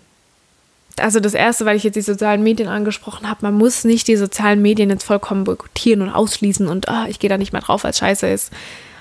also 1.00 1.20
das 1.20 1.34
Erste, 1.34 1.64
weil 1.64 1.76
ich 1.76 1.84
jetzt 1.84 1.96
die 1.96 2.02
sozialen 2.02 2.42
Medien 2.42 2.68
angesprochen 2.68 3.28
habe, 3.28 3.40
man 3.42 3.54
muss 3.54 3.84
nicht 3.84 4.06
die 4.08 4.16
sozialen 4.16 4.62
Medien 4.62 4.90
jetzt 4.90 5.04
vollkommen 5.04 5.44
boykottieren 5.44 6.02
und 6.02 6.10
ausschließen 6.10 6.68
und 6.68 6.88
ah, 6.88 7.06
ich 7.08 7.18
gehe 7.18 7.30
da 7.30 7.38
nicht 7.38 7.52
mehr 7.52 7.62
drauf, 7.62 7.84
weil 7.84 7.94
scheiße 7.94 8.28
ist. 8.28 8.52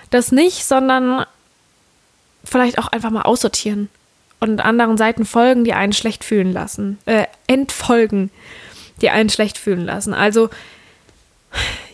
Das 0.09 0.31
nicht, 0.31 0.65
sondern 0.65 1.25
vielleicht 2.43 2.77
auch 2.77 2.87
einfach 2.87 3.09
mal 3.09 3.23
aussortieren 3.23 3.89
und 4.39 4.59
anderen 4.61 4.97
Seiten 4.97 5.25
folgen, 5.25 5.63
die 5.63 5.73
einen 5.73 5.93
schlecht 5.93 6.23
fühlen 6.23 6.51
lassen. 6.51 6.99
Äh, 7.05 7.25
entfolgen, 7.47 8.29
die 9.01 9.09
einen 9.09 9.29
schlecht 9.29 9.57
fühlen 9.57 9.85
lassen. 9.85 10.13
Also 10.13 10.49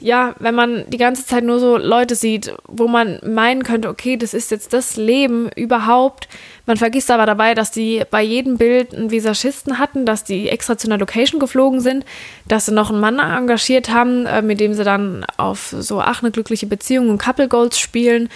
ja, 0.02 0.36
wenn 0.40 0.56
man 0.56 0.90
die 0.90 0.98
ganze 0.98 1.26
Zeit 1.26 1.44
nur 1.44 1.60
so 1.60 1.78
Leute 1.78 2.16
sieht, 2.16 2.54
wo 2.68 2.88
man 2.88 3.20
meinen 3.26 3.64
könnte, 3.64 3.90
okay, 3.90 4.18
das 4.18 4.34
ist 4.34 4.52
jetzt 4.52 4.74
das 4.74 4.96
Leben 4.96 5.50
überhaupt. 5.56 6.28
Man 6.66 6.78
vergisst 6.78 7.12
aber 7.12 7.26
dabei, 7.26 7.54
dass 7.54 7.72
die 7.72 8.04
bei 8.10 8.22
jedem 8.22 8.58
Bild 8.58 8.94
einen 8.94 9.12
Visagisten 9.12 9.80
hatten, 9.80 10.06
dass 10.06 10.24
die 10.24 10.50
extra 10.50 10.78
zu 10.78 10.88
einer 10.88 10.98
Location 10.98 11.40
geflogen 11.40 11.82
sind, 11.82 12.06
dass 12.48 12.66
sie 12.68 12.74
noch 12.74 12.90
einen 12.90 13.00
Mann 13.00 13.20
engagiert 13.20 13.90
haben, 13.90 14.26
äh, 14.26 14.42
mit 14.42 14.60
dem 14.60 14.74
sie 14.74 14.84
dann 14.84 15.26
auf 15.38 15.76
so 15.78 16.00
ach, 16.02 16.22
eine 16.22 16.32
glückliche 16.32 16.68
Beziehung 16.68 17.10
und 17.10 17.18
Couple 17.18 17.48
Goals 17.48 17.80
spielen. 17.80 18.30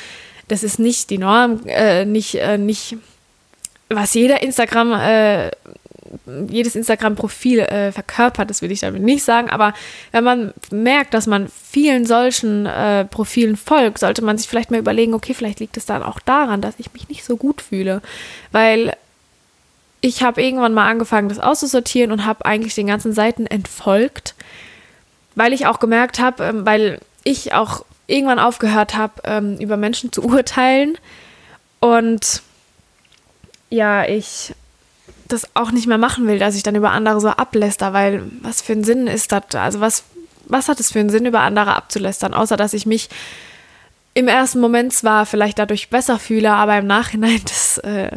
Das 0.48 0.64
ist 0.64 0.80
nicht 0.80 1.10
die 1.10 1.18
Norm, 1.18 1.62
äh, 1.66 2.06
nicht, 2.06 2.36
äh, 2.36 2.58
nicht 2.58 2.98
was 3.90 4.14
jeder 4.14 4.42
Instagram 4.42 4.94
äh, 4.94 5.52
jedes 6.50 6.76
Instagram-Profil 6.76 7.60
äh, 7.60 7.92
verkörpert, 7.92 8.50
das 8.50 8.62
will 8.62 8.72
ich 8.72 8.82
damit 8.82 9.02
nicht 9.02 9.24
sagen, 9.24 9.50
aber 9.50 9.74
wenn 10.12 10.24
man 10.24 10.54
merkt, 10.72 11.14
dass 11.14 11.28
man 11.28 11.48
vielen 11.48 12.06
solchen 12.06 12.66
äh, 12.66 13.06
Profilen 13.06 13.56
folgt, 13.56 14.00
sollte 14.00 14.24
man 14.24 14.38
sich 14.38 14.48
vielleicht 14.48 14.72
mal 14.72 14.80
überlegen, 14.80 15.14
okay, 15.14 15.34
vielleicht 15.34 15.60
liegt 15.60 15.78
es 15.78 15.86
dann 15.86 16.04
auch 16.04 16.20
daran, 16.20 16.62
dass 16.62 16.76
ich 16.78 16.94
mich 16.94 17.10
nicht 17.10 17.24
so 17.24 17.38
gut 17.38 17.62
fühle, 17.62 18.02
weil 18.52 18.94
ich 20.02 20.22
habe 20.22 20.44
irgendwann 20.44 20.74
mal 20.74 20.90
angefangen, 20.90 21.30
das 21.30 21.40
auszusortieren 21.40 22.12
und 22.12 22.26
habe 22.26 22.46
eigentlich 22.46 22.76
den 22.76 22.88
ganzen 22.88 23.14
Seiten 23.14 23.48
entfolgt, 23.48 24.36
weil 25.36 25.54
ich 25.54 25.66
auch 25.66 25.80
gemerkt 25.80 26.20
habe, 26.20 26.44
ähm, 26.44 26.66
weil 26.66 27.00
ich 27.24 27.54
auch 27.54 27.86
irgendwann 28.08 28.40
aufgehört 28.40 28.96
habe, 28.96 29.14
ähm, 29.24 29.58
über 29.60 29.78
Menschen 29.78 30.12
zu 30.12 30.24
urteilen. 30.24 30.98
Und 31.80 32.42
ja, 33.70 34.06
ich 34.06 34.54
das 35.34 35.56
auch 35.56 35.72
nicht 35.72 35.88
mehr 35.88 35.98
machen 35.98 36.28
will, 36.28 36.40
dass 36.40 36.56
ich 36.56 36.64
dann 36.64 36.76
über 36.76 36.92
andere 36.92 37.20
so 37.20 37.30
abläster, 37.30 37.94
weil 37.94 38.24
was 38.42 38.62
für 38.62 38.74
ein 38.74 38.84
Sinn 38.84 39.08
ist 39.08 39.32
das? 39.32 39.44
Also 39.56 39.80
was, 39.80 40.04
was 40.46 40.70
hat 40.70 40.80
es 40.80 40.92
für 40.92 41.00
einen 41.00 41.10
Sinn, 41.10 41.26
über 41.26 41.42
andere 41.42 41.76
abzulästern, 41.76 42.34
außer 42.34 42.56
dass 42.58 42.74
ich 42.74 42.86
mich 42.86 43.10
im 44.14 44.28
ersten 44.28 44.60
Moment 44.60 44.94
zwar 44.94 45.26
vielleicht 45.26 45.60
dadurch 45.60 45.90
besser 45.90 46.20
fühle, 46.20 46.52
aber 46.52 46.78
im 46.78 46.88
Nachhinein 46.88 47.42
das, 47.46 47.78
äh, 47.80 48.12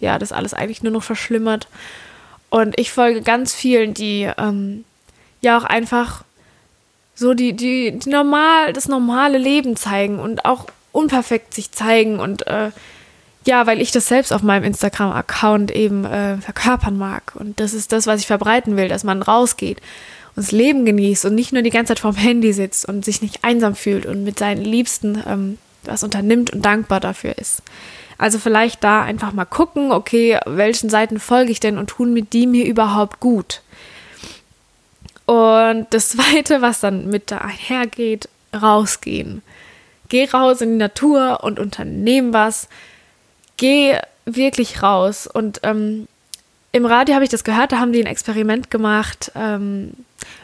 ja, 0.00 0.18
das 0.18 0.32
alles 0.32 0.54
eigentlich 0.54 0.82
nur 0.82 0.92
noch 0.92 1.02
verschlimmert. 1.02 1.68
Und 2.50 2.78
ich 2.78 2.92
folge 2.92 3.22
ganz 3.22 3.54
vielen, 3.54 3.94
die 3.94 4.30
ähm, 4.38 4.84
ja 5.42 5.58
auch 5.58 5.64
einfach 5.64 6.24
so 7.14 7.34
die, 7.34 7.52
die, 7.52 7.98
die 7.98 8.08
normal, 8.08 8.72
das 8.72 8.88
normale 8.88 9.38
Leben 9.38 9.76
zeigen 9.76 10.18
und 10.18 10.44
auch 10.44 10.66
unperfekt 10.92 11.52
sich 11.52 11.72
zeigen 11.72 12.20
und 12.20 12.46
äh, 12.46 12.70
ja, 13.48 13.66
weil 13.66 13.80
ich 13.80 13.92
das 13.92 14.08
selbst 14.08 14.30
auf 14.30 14.42
meinem 14.42 14.64
Instagram-Account 14.64 15.70
eben 15.70 16.04
äh, 16.04 16.36
verkörpern 16.36 16.98
mag. 16.98 17.32
Und 17.34 17.58
das 17.60 17.72
ist 17.72 17.92
das, 17.92 18.06
was 18.06 18.20
ich 18.20 18.26
verbreiten 18.26 18.76
will, 18.76 18.88
dass 18.88 19.04
man 19.04 19.22
rausgeht 19.22 19.78
und 20.36 20.44
das 20.44 20.52
Leben 20.52 20.84
genießt 20.84 21.24
und 21.24 21.34
nicht 21.34 21.54
nur 21.54 21.62
die 21.62 21.70
ganze 21.70 21.94
Zeit 21.94 22.00
vorm 22.00 22.14
Handy 22.14 22.52
sitzt 22.52 22.86
und 22.86 23.06
sich 23.06 23.22
nicht 23.22 23.44
einsam 23.44 23.74
fühlt 23.74 24.04
und 24.04 24.22
mit 24.22 24.38
seinen 24.38 24.62
Liebsten 24.62 25.22
ähm, 25.26 25.56
was 25.84 26.02
unternimmt 26.02 26.52
und 26.52 26.62
dankbar 26.62 27.00
dafür 27.00 27.38
ist. 27.38 27.62
Also 28.18 28.38
vielleicht 28.38 28.84
da 28.84 29.00
einfach 29.00 29.32
mal 29.32 29.46
gucken, 29.46 29.92
okay, 29.92 30.38
welchen 30.44 30.90
Seiten 30.90 31.18
folge 31.18 31.50
ich 31.50 31.58
denn 31.58 31.78
und 31.78 31.88
tun 31.88 32.12
mit 32.12 32.34
die 32.34 32.46
mir 32.46 32.66
überhaupt 32.66 33.18
gut. 33.18 33.62
Und 35.24 35.86
das 35.88 36.08
Zweite, 36.10 36.60
was 36.60 36.80
dann 36.80 37.08
mit 37.08 37.30
da 37.30 37.38
einhergeht, 37.38 38.28
rausgehen. 38.54 39.40
Geh 40.10 40.26
raus 40.26 40.60
in 40.60 40.72
die 40.72 40.76
Natur 40.76 41.42
und 41.42 41.58
unternehmen 41.58 42.34
was. 42.34 42.68
Geh 43.58 43.98
wirklich 44.24 44.82
raus. 44.82 45.26
Und 45.26 45.60
ähm, 45.62 46.08
im 46.72 46.86
Radio 46.86 47.14
habe 47.14 47.24
ich 47.24 47.30
das 47.30 47.44
gehört, 47.44 47.72
da 47.72 47.78
haben 47.78 47.92
die 47.92 48.00
ein 48.00 48.06
Experiment 48.06 48.70
gemacht, 48.70 49.30
ähm, 49.34 49.92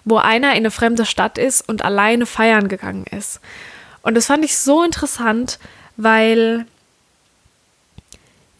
wo 0.04 0.16
einer 0.18 0.50
in 0.50 0.58
eine 0.58 0.70
fremde 0.70 1.06
Stadt 1.06 1.38
ist 1.38 1.66
und 1.66 1.82
alleine 1.82 2.26
feiern 2.26 2.68
gegangen 2.68 3.06
ist. 3.10 3.40
Und 4.02 4.14
das 4.14 4.26
fand 4.26 4.44
ich 4.44 4.56
so 4.56 4.82
interessant, 4.82 5.58
weil 5.96 6.66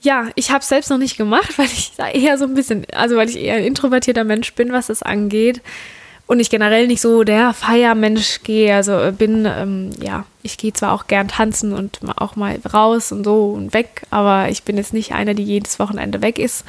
ja, 0.00 0.28
ich 0.34 0.50
habe 0.50 0.60
es 0.60 0.68
selbst 0.68 0.90
noch 0.90 0.98
nicht 0.98 1.16
gemacht, 1.16 1.52
weil 1.58 1.66
ich 1.66 1.92
da 1.96 2.08
eher 2.08 2.38
so 2.38 2.44
ein 2.44 2.54
bisschen, 2.54 2.86
also 2.94 3.16
weil 3.16 3.28
ich 3.28 3.36
eher 3.36 3.56
ein 3.56 3.64
introvertierter 3.64 4.24
Mensch 4.24 4.54
bin, 4.54 4.72
was 4.72 4.86
das 4.86 5.02
angeht 5.02 5.60
und 6.26 6.40
ich 6.40 6.48
generell 6.48 6.86
nicht 6.86 7.02
so 7.02 7.22
der 7.22 7.52
Feiermensch 7.52 8.42
gehe. 8.42 8.74
Also 8.74 8.98
äh, 8.98 9.12
bin, 9.12 9.46
ähm, 9.46 9.90
ja, 10.00 10.24
ich 10.42 10.56
gehe 10.56 10.72
zwar 10.72 10.92
auch 10.92 11.06
gern 11.06 11.28
tanzen 11.28 11.74
und 11.74 12.00
auch 12.16 12.34
mal 12.34 12.58
raus 12.72 13.12
und 13.12 13.24
so 13.24 13.50
und 13.50 13.74
weg, 13.74 14.02
aber 14.10 14.48
ich 14.48 14.62
bin 14.62 14.76
jetzt 14.78 14.94
nicht 14.94 15.12
einer, 15.12 15.34
die 15.34 15.44
jedes 15.44 15.78
Wochenende 15.78 16.22
weg 16.22 16.38
ist 16.38 16.64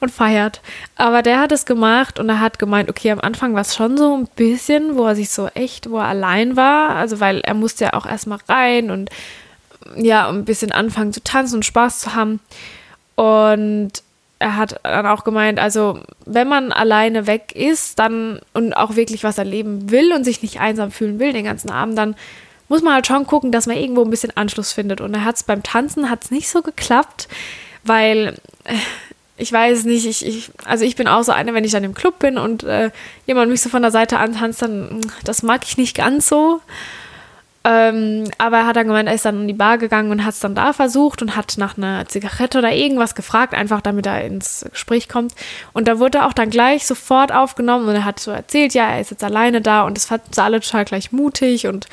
und 0.00 0.10
feiert. 0.10 0.62
Aber 0.96 1.20
der 1.20 1.40
hat 1.40 1.52
es 1.52 1.66
gemacht 1.66 2.18
und 2.18 2.28
er 2.30 2.40
hat 2.40 2.58
gemeint, 2.58 2.88
okay, 2.88 3.10
am 3.10 3.20
Anfang 3.20 3.54
war 3.54 3.60
es 3.60 3.74
schon 3.74 3.98
so 3.98 4.16
ein 4.16 4.26
bisschen, 4.36 4.96
wo 4.96 5.06
er 5.06 5.16
sich 5.16 5.30
so 5.30 5.48
echt, 5.48 5.90
wo 5.90 5.98
er 5.98 6.06
allein 6.06 6.56
war. 6.56 6.90
Also 6.90 7.20
weil 7.20 7.40
er 7.40 7.54
musste 7.54 7.84
ja 7.84 7.92
auch 7.92 8.06
erstmal 8.06 8.38
rein 8.48 8.90
und 8.90 9.10
ja, 9.96 10.28
ein 10.30 10.46
bisschen 10.46 10.72
anfangen 10.72 11.12
zu 11.12 11.22
tanzen 11.22 11.56
und 11.56 11.64
Spaß 11.64 12.00
zu 12.00 12.14
haben. 12.14 12.40
Und 13.16 14.02
er 14.38 14.56
hat 14.56 14.80
dann 14.82 15.06
auch 15.06 15.24
gemeint, 15.24 15.58
also 15.58 16.00
wenn 16.26 16.48
man 16.48 16.72
alleine 16.72 17.26
weg 17.26 17.52
ist, 17.54 17.98
dann 17.98 18.40
und 18.52 18.74
auch 18.74 18.96
wirklich 18.96 19.24
was 19.24 19.38
erleben 19.38 19.90
will 19.90 20.12
und 20.12 20.24
sich 20.24 20.42
nicht 20.42 20.60
einsam 20.60 20.90
fühlen 20.90 21.18
will 21.18 21.32
den 21.32 21.44
ganzen 21.44 21.70
Abend, 21.70 21.96
dann 21.96 22.16
muss 22.68 22.82
man 22.82 22.94
halt 22.94 23.06
schon 23.06 23.26
gucken, 23.26 23.52
dass 23.52 23.66
man 23.66 23.76
irgendwo 23.76 24.02
ein 24.02 24.10
bisschen 24.10 24.36
Anschluss 24.36 24.72
findet. 24.72 25.00
Und 25.00 25.14
er 25.14 25.24
hat 25.24 25.36
es 25.36 25.42
beim 25.42 25.62
Tanzen 25.62 26.10
hat's 26.10 26.30
nicht 26.30 26.48
so 26.48 26.62
geklappt, 26.62 27.28
weil 27.84 28.36
äh, 28.64 28.74
ich 29.36 29.52
weiß 29.52 29.84
nicht, 29.84 30.06
ich, 30.06 30.24
ich, 30.24 30.50
also 30.64 30.84
ich 30.84 30.96
bin 30.96 31.08
auch 31.08 31.22
so 31.22 31.32
eine, 31.32 31.54
wenn 31.54 31.64
ich 31.64 31.72
dann 31.72 31.84
im 31.84 31.94
Club 31.94 32.18
bin 32.20 32.38
und 32.38 32.62
äh, 32.62 32.90
jemand 33.26 33.50
mich 33.50 33.60
so 33.60 33.68
von 33.68 33.82
der 33.82 33.90
Seite 33.90 34.18
antanzt, 34.18 34.62
dann 34.62 35.00
das 35.24 35.42
mag 35.42 35.62
ich 35.64 35.76
nicht 35.76 35.96
ganz 35.96 36.28
so. 36.28 36.60
Ähm, 37.66 38.24
aber 38.36 38.58
er 38.58 38.66
hat 38.66 38.76
dann 38.76 38.86
gemeint, 38.86 39.08
er 39.08 39.14
ist 39.14 39.24
dann 39.24 39.40
in 39.40 39.48
die 39.48 39.54
Bar 39.54 39.78
gegangen 39.78 40.10
und 40.10 40.24
hat 40.24 40.34
es 40.34 40.40
dann 40.40 40.54
da 40.54 40.74
versucht 40.74 41.22
und 41.22 41.34
hat 41.34 41.54
nach 41.56 41.78
einer 41.78 42.06
Zigarette 42.06 42.58
oder 42.58 42.72
irgendwas 42.72 43.14
gefragt, 43.14 43.54
einfach 43.54 43.80
damit 43.80 44.04
er 44.04 44.22
ins 44.22 44.66
Gespräch 44.70 45.08
kommt. 45.08 45.34
Und 45.72 45.88
da 45.88 45.98
wurde 45.98 46.18
er 46.18 46.26
auch 46.26 46.34
dann 46.34 46.50
gleich 46.50 46.86
sofort 46.86 47.32
aufgenommen 47.32 47.88
und 47.88 47.94
er 47.94 48.04
hat 48.04 48.20
so 48.20 48.30
erzählt, 48.30 48.74
ja, 48.74 48.90
er 48.90 49.00
ist 49.00 49.10
jetzt 49.10 49.24
alleine 49.24 49.62
da 49.62 49.84
und 49.84 49.96
das 49.96 50.04
fanden 50.04 50.30
sie 50.30 50.42
alle 50.42 50.60
total 50.60 50.84
gleich 50.84 51.10
mutig 51.10 51.66
und 51.66 51.88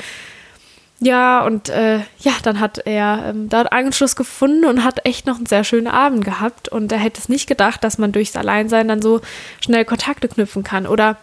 ja, 1.04 1.44
und 1.44 1.68
äh, 1.70 1.98
ja, 2.20 2.34
dann 2.44 2.60
hat 2.60 2.78
er 2.86 3.26
ähm, 3.30 3.50
dort 3.50 3.72
Anschluss 3.72 4.16
gefunden 4.16 4.66
und 4.66 4.84
hat 4.84 5.04
echt 5.04 5.26
noch 5.26 5.38
einen 5.38 5.48
sehr 5.48 5.64
schönen 5.64 5.88
Abend 5.88 6.24
gehabt. 6.24 6.70
Und 6.70 6.92
er 6.92 7.00
hätte 7.00 7.20
es 7.20 7.28
nicht 7.28 7.48
gedacht, 7.48 7.84
dass 7.84 7.98
man 7.98 8.12
durchs 8.12 8.36
Alleinsein 8.36 8.88
dann 8.88 9.02
so 9.02 9.20
schnell 9.62 9.84
Kontakte 9.84 10.28
knüpfen 10.28 10.64
kann. 10.64 10.86
Oder 10.86 11.18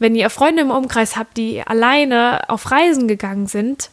wenn 0.00 0.16
ihr 0.16 0.30
Freunde 0.30 0.62
im 0.62 0.72
Umkreis 0.72 1.16
habt, 1.16 1.36
die 1.36 1.62
alleine 1.64 2.50
auf 2.50 2.72
Reisen 2.72 3.06
gegangen 3.06 3.46
sind, 3.46 3.90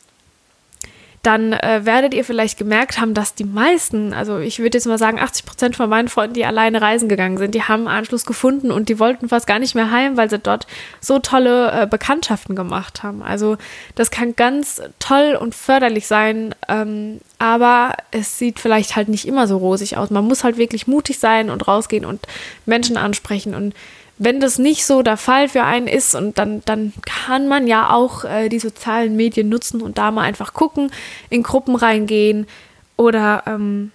dann 1.24 1.52
äh, 1.52 1.82
werdet 1.84 2.14
ihr 2.14 2.24
vielleicht 2.24 2.58
gemerkt 2.58 3.02
haben, 3.02 3.14
dass 3.14 3.34
die 3.34 3.44
meisten, 3.44 4.14
also 4.14 4.40
ich 4.40 4.60
würde 4.60 4.78
jetzt 4.78 4.88
mal 4.88 4.98
sagen, 4.98 5.20
80 5.20 5.46
Prozent 5.46 5.76
von 5.76 5.90
meinen 5.90 6.08
Freunden, 6.08 6.36
die 6.36 6.46
alleine 6.46 6.82
reisen 6.82 7.10
gegangen 7.10 7.38
sind, 7.38 7.54
die 7.54 7.64
haben 7.64 7.88
Anschluss 7.88 8.26
gefunden 8.26 8.72
und 8.72 8.88
die 8.88 9.00
wollten 9.00 9.28
fast 9.28 9.48
gar 9.48 9.60
nicht 9.60 9.76
mehr 9.76 9.92
heim, 9.92 10.16
weil 10.16 10.30
sie 10.30 10.40
dort 10.40 10.68
so 11.02 11.20
tolle 11.20 11.72
äh, 11.72 11.88
Bekanntschaften 11.88 12.56
gemacht 12.56 13.04
haben. 13.04 13.22
Also 13.22 13.58
das 13.96 14.12
kann 14.12 14.36
ganz 14.36 14.82
toll 15.00 15.38
und 15.40 15.54
förderlich 15.56 16.08
sein, 16.08 16.56
ähm, 16.70 17.20
aber 17.40 17.94
es 18.12 18.38
sieht 18.38 18.60
vielleicht 18.60 18.96
halt 18.96 19.10
nicht 19.10 19.28
immer 19.28 19.48
so 19.48 19.58
rosig 19.58 19.98
aus. 19.98 20.10
Man 20.10 20.26
muss 20.26 20.44
halt 20.44 20.58
wirklich 20.58 20.88
mutig 20.88 21.20
sein 21.20 21.50
und 21.50 21.68
rausgehen 21.68 22.06
und 22.06 22.26
Menschen 22.66 22.96
ansprechen 22.96 23.54
und 23.54 23.74
wenn 24.18 24.40
das 24.40 24.58
nicht 24.58 24.86
so 24.86 25.04
der 25.04 25.18
Fall 25.18 25.48
für 25.48 25.64
einen 25.64 25.88
ist 25.88 26.16
und 26.16 26.38
dann, 26.38 26.64
dann 26.66 26.94
kann 27.06 27.48
man 27.48 27.68
ja 27.68 27.92
auch 27.92 28.24
äh, 28.24 28.50
die 28.50 28.60
sozialen 28.60 29.16
Medien 29.16 29.50
nutzen 29.50 29.82
und 29.82 29.98
da 29.98 30.12
mal 30.12 30.24
einfach 30.24 30.54
gucken, 30.54 30.92
in 31.30 31.44
Gruppen 31.44 31.76
reingehen 31.76 32.48
oder 32.96 33.44
ähm, 33.46 33.92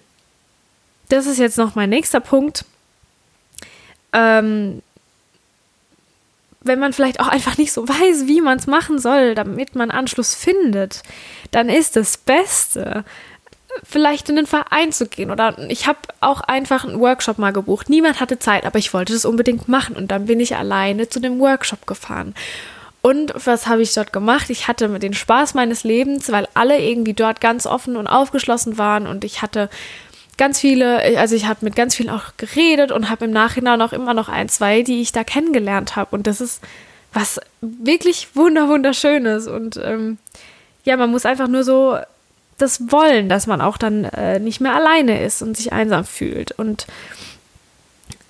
das 1.09 1.27
ist 1.27 1.39
jetzt 1.39 1.59
noch 1.59 1.75
mein 1.75 1.91
nächster 1.91 2.21
Punkt. 2.21 2.65
Ähm, 4.13 4.81
wenn 6.61 6.79
man 6.79 6.93
vielleicht 6.93 7.21
auch 7.21 7.29
einfach 7.29 7.59
nicht 7.59 7.73
so 7.73 7.89
weiß, 7.89 8.27
wie 8.27 8.41
man 8.41 8.59
es 8.59 8.67
machen 8.67 8.99
soll, 8.99 9.35
damit 9.35 9.75
man 9.75 9.91
Anschluss 9.91 10.35
findet, 10.35 11.03
dann 11.51 11.69
ist 11.69 11.97
das 11.97 12.17
Beste, 12.17 13.05
vielleicht 13.83 14.29
in 14.29 14.37
den 14.37 14.47
Verein 14.47 14.93
zu 14.93 15.07
gehen. 15.07 15.31
Oder 15.31 15.57
ich 15.69 15.87
habe 15.87 15.99
auch 16.21 16.41
einfach 16.41 16.85
einen 16.85 17.01
Workshop 17.01 17.39
mal 17.39 17.53
gebucht. 17.53 17.89
Niemand 17.89 18.21
hatte 18.21 18.39
Zeit, 18.39 18.65
aber 18.65 18.79
ich 18.79 18.93
wollte 18.95 19.13
das 19.13 19.25
unbedingt 19.25 19.69
machen. 19.69 19.97
Und 19.97 20.11
dann 20.11 20.27
bin 20.27 20.41
ich 20.41 20.57
alleine 20.57 21.09
zu 21.09 21.21
dem 21.21 21.39
Workshop 21.39 21.87
gefahren. 21.87 22.35
Und 23.03 23.35
was 23.45 23.67
habe 23.67 23.83
ich 23.83 23.93
dort 23.95 24.13
gemacht? 24.13 24.49
Ich 24.49 24.69
hatte 24.69 24.89
den 25.01 25.15
Spaß 25.15 25.55
meines 25.55 25.83
Lebens, 25.83 26.31
weil 26.31 26.47
alle 26.55 26.81
irgendwie 26.81 27.15
dort 27.15 27.41
ganz 27.41 27.67
offen 27.67 27.97
und 27.97 28.07
aufgeschlossen 28.07 28.79
waren. 28.79 29.07
Und 29.09 29.25
ich 29.25 29.43
hatte 29.43 29.69
ganz 30.39 30.61
viele, 30.61 31.19
also 31.19 31.35
ich 31.35 31.47
habe 31.47 31.65
mit 31.65 31.75
ganz 31.75 31.97
vielen 31.97 32.11
auch 32.11 32.37
geredet 32.37 32.93
und 32.93 33.11
habe 33.11 33.25
im 33.25 33.33
Nachhinein 33.33 33.83
auch 33.83 33.93
immer 33.93 34.15
noch 34.15 34.29
ein, 34.29 34.49
zwei, 34.49 34.83
die 34.83 35.03
ich 35.03 35.13
da 35.13 35.25
kennengelernt 35.25 35.97
habe. 35.97 36.15
Und 36.15 36.27
das 36.27 36.41
ist 36.41 36.63
was 37.13 37.41
wirklich 37.61 38.35
wunder 38.35 38.69
wunderschönes. 38.69 39.49
Und 39.49 39.79
ähm, 39.83 40.19
ja, 40.85 40.97
man 40.97 41.11
muss 41.11 41.27
einfach 41.27 41.49
nur 41.49 41.65
so 41.65 41.99
das 42.59 42.93
wollen, 42.93 43.29
dass 43.29 43.47
man 43.47 43.61
auch 43.61 43.77
dann 43.77 44.05
äh, 44.05 44.39
nicht 44.39 44.61
mehr 44.61 44.75
alleine 44.75 45.23
ist 45.23 45.43
und 45.43 45.57
sich 45.57 45.73
einsam 45.73 46.05
fühlt. 46.05 46.53
Und 46.53 46.87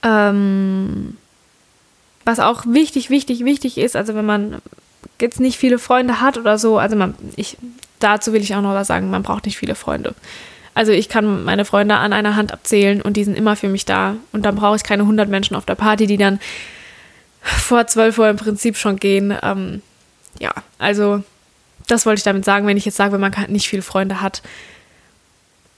ähm, 0.02 1.16
was 2.24 2.40
auch 2.40 2.64
wichtig, 2.66 3.10
wichtig, 3.10 3.44
wichtig 3.44 3.78
ist, 3.78 3.96
also 3.96 4.14
wenn 4.14 4.26
man 4.26 4.62
jetzt 5.20 5.40
nicht 5.40 5.58
viele 5.58 5.78
Freunde 5.78 6.20
hat 6.20 6.38
oder 6.38 6.58
so, 6.58 6.78
also 6.78 6.96
man, 6.96 7.14
ich, 7.36 7.56
dazu 7.98 8.32
will 8.32 8.42
ich 8.42 8.54
auch 8.54 8.62
noch 8.62 8.74
was 8.74 8.86
sagen, 8.86 9.10
man 9.10 9.22
braucht 9.22 9.46
nicht 9.46 9.58
viele 9.58 9.74
Freunde. 9.74 10.14
Also 10.74 10.92
ich 10.92 11.08
kann 11.08 11.44
meine 11.44 11.64
Freunde 11.64 11.96
an 11.96 12.12
einer 12.12 12.34
Hand 12.34 12.52
abzählen 12.52 13.02
und 13.02 13.16
die 13.16 13.24
sind 13.24 13.36
immer 13.36 13.56
für 13.56 13.68
mich 13.68 13.84
da. 13.84 14.16
Und 14.32 14.46
dann 14.46 14.56
brauche 14.56 14.76
ich 14.76 14.84
keine 14.84 15.02
100 15.02 15.28
Menschen 15.28 15.54
auf 15.54 15.66
der 15.66 15.74
Party, 15.74 16.06
die 16.06 16.16
dann 16.16 16.40
vor 17.42 17.86
12 17.86 18.18
Uhr 18.18 18.28
im 18.30 18.36
Prinzip 18.36 18.76
schon 18.76 18.96
gehen. 18.96 19.36
Ähm, 19.42 19.82
ja, 20.38 20.52
also 20.78 21.22
das 21.92 22.06
wollte 22.06 22.20
ich 22.20 22.24
damit 22.24 22.44
sagen, 22.44 22.66
wenn 22.66 22.76
ich 22.76 22.84
jetzt 22.84 22.96
sage, 22.96 23.12
wenn 23.12 23.20
man 23.20 23.34
nicht 23.48 23.68
viele 23.68 23.82
Freunde 23.82 24.20
hat, 24.20 24.42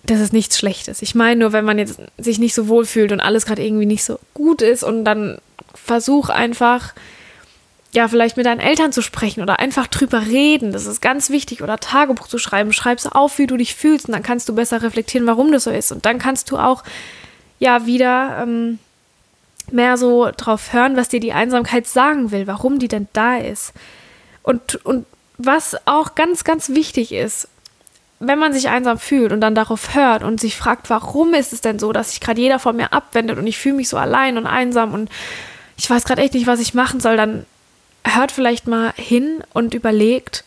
das 0.05 0.21
ist 0.21 0.33
nichts 0.33 0.59
Schlechtes. 0.59 1.03
Ich 1.03 1.15
meine 1.15 1.41
nur, 1.41 1.53
wenn 1.53 1.65
man 1.65 1.79
jetzt 1.79 1.99
sich 2.19 2.39
nicht 2.39 2.55
so 2.55 2.69
wohl 2.69 2.85
fühlt 2.85 3.11
und 3.11 3.21
alles 3.21 3.47
gerade 3.47 3.65
irgendwie 3.65 3.87
nicht 3.87 4.05
so 4.05 4.19
gut 4.35 4.63
ist 4.63 4.85
und 4.85 5.05
dann 5.05 5.39
versuch 5.75 6.29
einfach, 6.29 6.95
ja, 7.93 8.07
vielleicht 8.09 8.37
mit 8.37 8.47
deinen 8.47 8.61
Eltern 8.61 8.93
zu 8.93 9.03
sprechen 9.03 9.43
oder 9.43 9.61
einfach 9.61 9.87
drüber 9.87 10.27
reden. 10.27 10.73
Das 10.73 10.87
ist 10.87 11.01
ganz 11.01 11.31
wichtig. 11.31 11.63
Oder 11.63 11.79
Tagebuch 11.79 12.29
zu 12.29 12.39
schreiben. 12.39 12.73
Schreib's 12.73 13.07
auf, 13.07 13.39
wie 13.39 13.47
du 13.47 13.57
dich 13.57 13.75
fühlst 13.75 14.07
und 14.07 14.13
dann 14.13 14.23
kannst 14.23 14.49
du 14.49 14.55
besser 14.55 14.83
reflektieren, 14.83 15.27
warum 15.27 15.53
das 15.53 15.65
so 15.65 15.71
ist. 15.71 15.93
Und 15.93 16.05
dann 16.05 16.19
kannst 16.19 16.51
du 16.51 16.59
auch, 16.59 16.83
ja, 17.59 17.87
wieder 17.87 18.41
ähm, 18.43 18.79
mehr 19.71 19.97
so 19.97 20.31
drauf 20.37 20.73
hören, 20.73 20.97
was 20.97 21.09
dir 21.09 21.21
die 21.21 21.33
Einsamkeit 21.33 21.87
sagen 21.87 22.31
will, 22.31 22.47
warum 22.47 22.79
die 22.79 22.89
denn 22.89 23.09
da 23.13 23.39
ist. 23.39 23.73
Und, 24.43 24.85
und 24.85 25.07
was 25.37 25.77
auch 25.87 26.15
ganz, 26.15 26.45
ganz 26.45 26.71
wichtig 26.71 27.13
ist, 27.13 27.49
wenn 28.21 28.39
man 28.39 28.53
sich 28.53 28.69
einsam 28.69 28.99
fühlt 28.99 29.33
und 29.33 29.41
dann 29.41 29.55
darauf 29.55 29.95
hört 29.95 30.23
und 30.23 30.41
sich 30.41 30.57
fragt, 30.57 30.89
warum 30.91 31.35
ist 31.35 31.53
es 31.53 31.61
denn 31.61 31.79
so, 31.79 31.93
dass 31.93 32.11
sich 32.11 32.21
gerade 32.21 32.41
jeder 32.41 32.59
von 32.59 32.77
mir 32.77 32.93
abwendet 32.93 33.39
und 33.39 33.47
ich 33.47 33.59
fühle 33.59 33.77
mich 33.77 33.89
so 33.89 33.97
allein 33.97 34.39
und 34.39 34.47
einsam 34.47 34.95
und 34.95 35.11
ich 35.77 35.91
weiß 35.91 36.05
gerade 36.05 36.23
echt 36.23 36.35
nicht, 36.35 36.47
was 36.47 36.61
ich 36.61 36.75
machen 36.75 37.01
soll, 37.01 37.17
dann 37.17 37.45
hört 38.07 38.33
vielleicht 38.33 38.67
mal 38.67 38.93
hin 38.97 39.43
und 39.53 39.75
überlegt, 39.75 40.45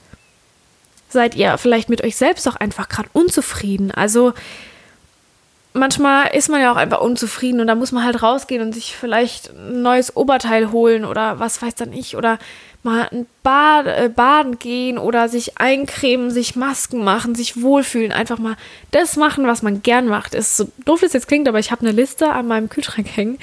seid 1.10 1.36
ihr 1.36 1.58
vielleicht 1.58 1.90
mit 1.90 2.04
euch 2.04 2.16
selbst 2.16 2.48
auch 2.48 2.56
einfach 2.56 2.90
gerade 2.90 3.10
unzufrieden? 3.14 3.92
Also 3.92 4.34
manchmal 5.78 6.36
ist 6.36 6.50
man 6.50 6.62
ja 6.62 6.72
auch 6.72 6.78
einfach 6.78 7.02
unzufrieden 7.02 7.62
und 7.62 7.68
da 7.68 7.76
muss 7.76 7.92
man 7.92 8.04
halt 8.04 8.22
rausgehen 8.22 8.62
und 8.62 8.74
sich 8.74 8.96
vielleicht 8.96 9.52
ein 9.52 9.82
neues 9.82 10.16
Oberteil 10.16 10.72
holen 10.72 11.06
oder 11.06 11.40
was 11.40 11.62
weiß 11.62 11.76
dann 11.76 11.94
ich 11.94 12.16
oder 12.16 12.40
mal 12.84 13.08
ein 13.12 13.26
Bad, 13.44 13.88
äh, 13.88 14.10
baden 14.14 14.60
gehen 14.60 14.98
oder 14.98 15.30
sich 15.30 15.58
eincremen, 15.58 16.32
sich 16.32 16.56
Masken 16.56 17.04
machen, 17.04 17.36
sich 17.36 17.62
wohlfühlen, 17.62 18.12
einfach 18.12 18.38
mal 18.38 18.56
das 18.92 19.16
machen, 19.18 19.48
was 19.48 19.62
man 19.62 19.82
gern 19.82 20.08
macht. 20.08 20.34
Ist 20.34 20.58
so 20.58 20.72
doof 20.86 21.04
es 21.04 21.14
jetzt 21.14 21.28
klingt, 21.28 21.48
aber 21.48 21.60
ich 21.60 21.72
habe 21.72 21.82
eine 21.82 21.92
Liste 21.92 22.32
an 22.32 22.48
meinem 22.48 22.70
Kühlschrank 22.70 23.08
hängen 23.16 23.40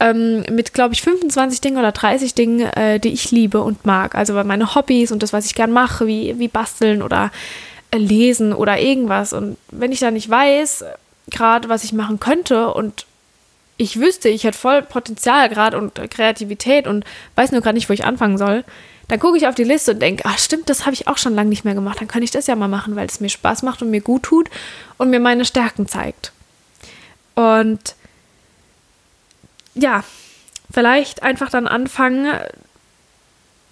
ähm, 0.00 0.44
mit, 0.50 0.72
glaube 0.72 0.94
ich, 0.94 1.02
25 1.02 1.60
Dingen 1.60 1.78
oder 1.78 1.92
30 1.92 2.34
Dingen, 2.34 2.60
äh, 2.60 2.98
die 2.98 3.12
ich 3.12 3.30
liebe 3.30 3.60
und 3.60 3.84
mag. 3.84 4.14
Also 4.14 4.32
meine 4.44 4.74
Hobbys 4.74 5.12
und 5.12 5.22
das, 5.22 5.32
was 5.32 5.46
ich 5.46 5.54
gern 5.54 5.70
mache, 5.70 6.06
wie, 6.06 6.38
wie 6.38 6.48
basteln 6.48 7.02
oder 7.02 7.30
äh, 7.90 7.98
lesen 7.98 8.52
oder 8.52 8.80
irgendwas. 8.80 9.32
Und 9.32 9.58
wenn 9.70 9.92
ich 9.92 10.00
da 10.00 10.10
nicht 10.10 10.28
weiß, 10.28 10.84
gerade 11.30 11.68
was 11.68 11.84
ich 11.84 11.92
machen 11.92 12.20
könnte 12.20 12.72
und 12.72 13.06
ich 13.76 13.98
wüsste, 13.98 14.28
ich 14.28 14.44
hätte 14.44 14.58
voll 14.58 14.82
Potenzial 14.82 15.48
gerade 15.48 15.78
und 15.78 15.94
Kreativität 16.10 16.86
und 16.86 17.04
weiß 17.36 17.52
nur 17.52 17.62
gerade 17.62 17.76
nicht, 17.76 17.88
wo 17.88 17.94
ich 17.94 18.04
anfangen 18.04 18.36
soll, 18.36 18.64
dann 19.08 19.18
gucke 19.18 19.38
ich 19.38 19.48
auf 19.48 19.54
die 19.54 19.64
Liste 19.64 19.92
und 19.92 20.00
denke, 20.00 20.22
ach 20.26 20.38
stimmt, 20.38 20.68
das 20.68 20.84
habe 20.84 20.94
ich 20.94 21.08
auch 21.08 21.16
schon 21.16 21.34
lange 21.34 21.48
nicht 21.48 21.64
mehr 21.64 21.74
gemacht. 21.74 22.00
Dann 22.00 22.06
kann 22.06 22.22
ich 22.22 22.30
das 22.30 22.46
ja 22.46 22.54
mal 22.54 22.68
machen, 22.68 22.94
weil 22.94 23.06
es 23.06 23.20
mir 23.20 23.28
Spaß 23.28 23.62
macht 23.62 23.82
und 23.82 23.90
mir 23.90 24.02
gut 24.02 24.24
tut 24.24 24.48
und 24.98 25.10
mir 25.10 25.18
meine 25.18 25.44
Stärken 25.44 25.88
zeigt. 25.88 26.32
Und 27.34 27.96
ja, 29.74 30.04
vielleicht 30.70 31.22
einfach 31.22 31.50
dann 31.50 31.66
anfangen, 31.66 32.28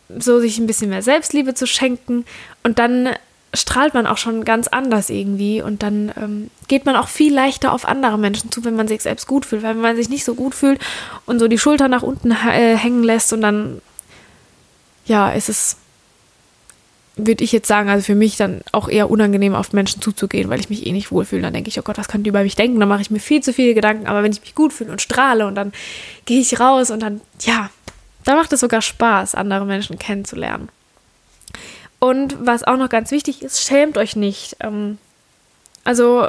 so 0.09 0.41
sich 0.41 0.59
ein 0.59 0.67
bisschen 0.67 0.91
mehr 0.91 1.03
Selbstliebe 1.03 1.55
zu 1.55 1.67
schenken 1.67 2.25
und 2.63 2.79
dann 2.79 3.11
strahlt 3.55 3.95
man 3.95 4.07
auch 4.07 4.19
schon 4.19 4.45
ganz 4.45 4.69
anders 4.69 5.09
irgendwie 5.09 5.63
und 5.63 5.83
dann 5.83 6.13
ähm, 6.17 6.51
geht 6.69 6.85
man 6.85 6.97
auch 6.97 7.09
viel 7.09 7.35
leichter 7.35 7.73
auf 7.73 7.87
andere 7.87 8.19
Menschen 8.19 8.53
zu, 8.53 8.65
wenn 8.65 8.77
man 8.77 8.89
sich 8.89 9.03
selbst 9.03 9.27
gut 9.27 9.47
fühlt. 9.47 9.63
Weil 9.63 9.75
wenn 9.75 9.83
man 9.83 9.97
sich 9.97 10.11
nicht 10.11 10.25
so 10.25 10.35
gut 10.35 10.55
fühlt 10.55 10.81
und 11.25 11.39
so 11.39 11.49
die 11.49 11.59
Schulter 11.59 11.89
nach 11.89 12.03
unten 12.03 12.31
äh, 12.31 12.77
hängen 12.77 13.03
lässt 13.03 13.33
und 13.33 13.41
dann, 13.41 13.81
ja, 15.07 15.31
ist 15.31 15.49
es, 15.49 15.77
würde 17.17 17.43
ich 17.43 17.53
jetzt 17.53 17.69
sagen, 17.69 17.89
also 17.89 18.05
für 18.05 18.15
mich 18.15 18.37
dann 18.37 18.61
auch 18.73 18.89
eher 18.89 19.11
unangenehm 19.11 19.55
auf 19.55 19.73
Menschen 19.73 20.03
zuzugehen, 20.03 20.51
weil 20.51 20.61
ich 20.61 20.69
mich 20.69 20.87
eh 20.87 20.93
nicht 20.93 21.11
wohlfühle. 21.11 21.43
Dann 21.43 21.55
denke 21.55 21.69
ich, 21.69 21.79
oh 21.79 21.83
Gott, 21.83 21.97
was 21.97 22.09
können 22.09 22.25
die 22.25 22.31
über 22.31 22.43
mich 22.43 22.55
denken? 22.55 22.79
Dann 22.79 22.89
mache 22.89 23.01
ich 23.01 23.11
mir 23.11 23.19
viel 23.19 23.43
zu 23.43 23.55
viele 23.55 23.75
Gedanken. 23.75 24.07
Aber 24.07 24.23
wenn 24.23 24.33
ich 24.33 24.43
mich 24.43 24.55
gut 24.55 24.75
fühle 24.75 24.93
und 24.93 25.01
strahle 25.01 25.47
und 25.47 25.55
dann 25.55 25.73
gehe 26.27 26.41
ich 26.41 26.61
raus 26.61 26.91
und 26.91 27.01
dann, 27.01 27.23
ja, 27.41 27.71
da 28.25 28.37
macht 28.37 28.53
es 28.53 28.61
sogar 28.61 28.83
Spaß, 28.83 29.35
andere 29.35 29.65
Menschen 29.65 29.99
kennenzulernen. 29.99 30.69
Und 31.99 32.37
was 32.47 32.65
auch 32.65 32.77
noch 32.77 32.89
ganz 32.89 33.11
wichtig 33.11 33.43
ist, 33.43 33.63
schämt 33.63 33.99
euch 33.99 34.17
nicht. 34.17 34.57
Ähm, 34.61 34.99
also 35.85 36.29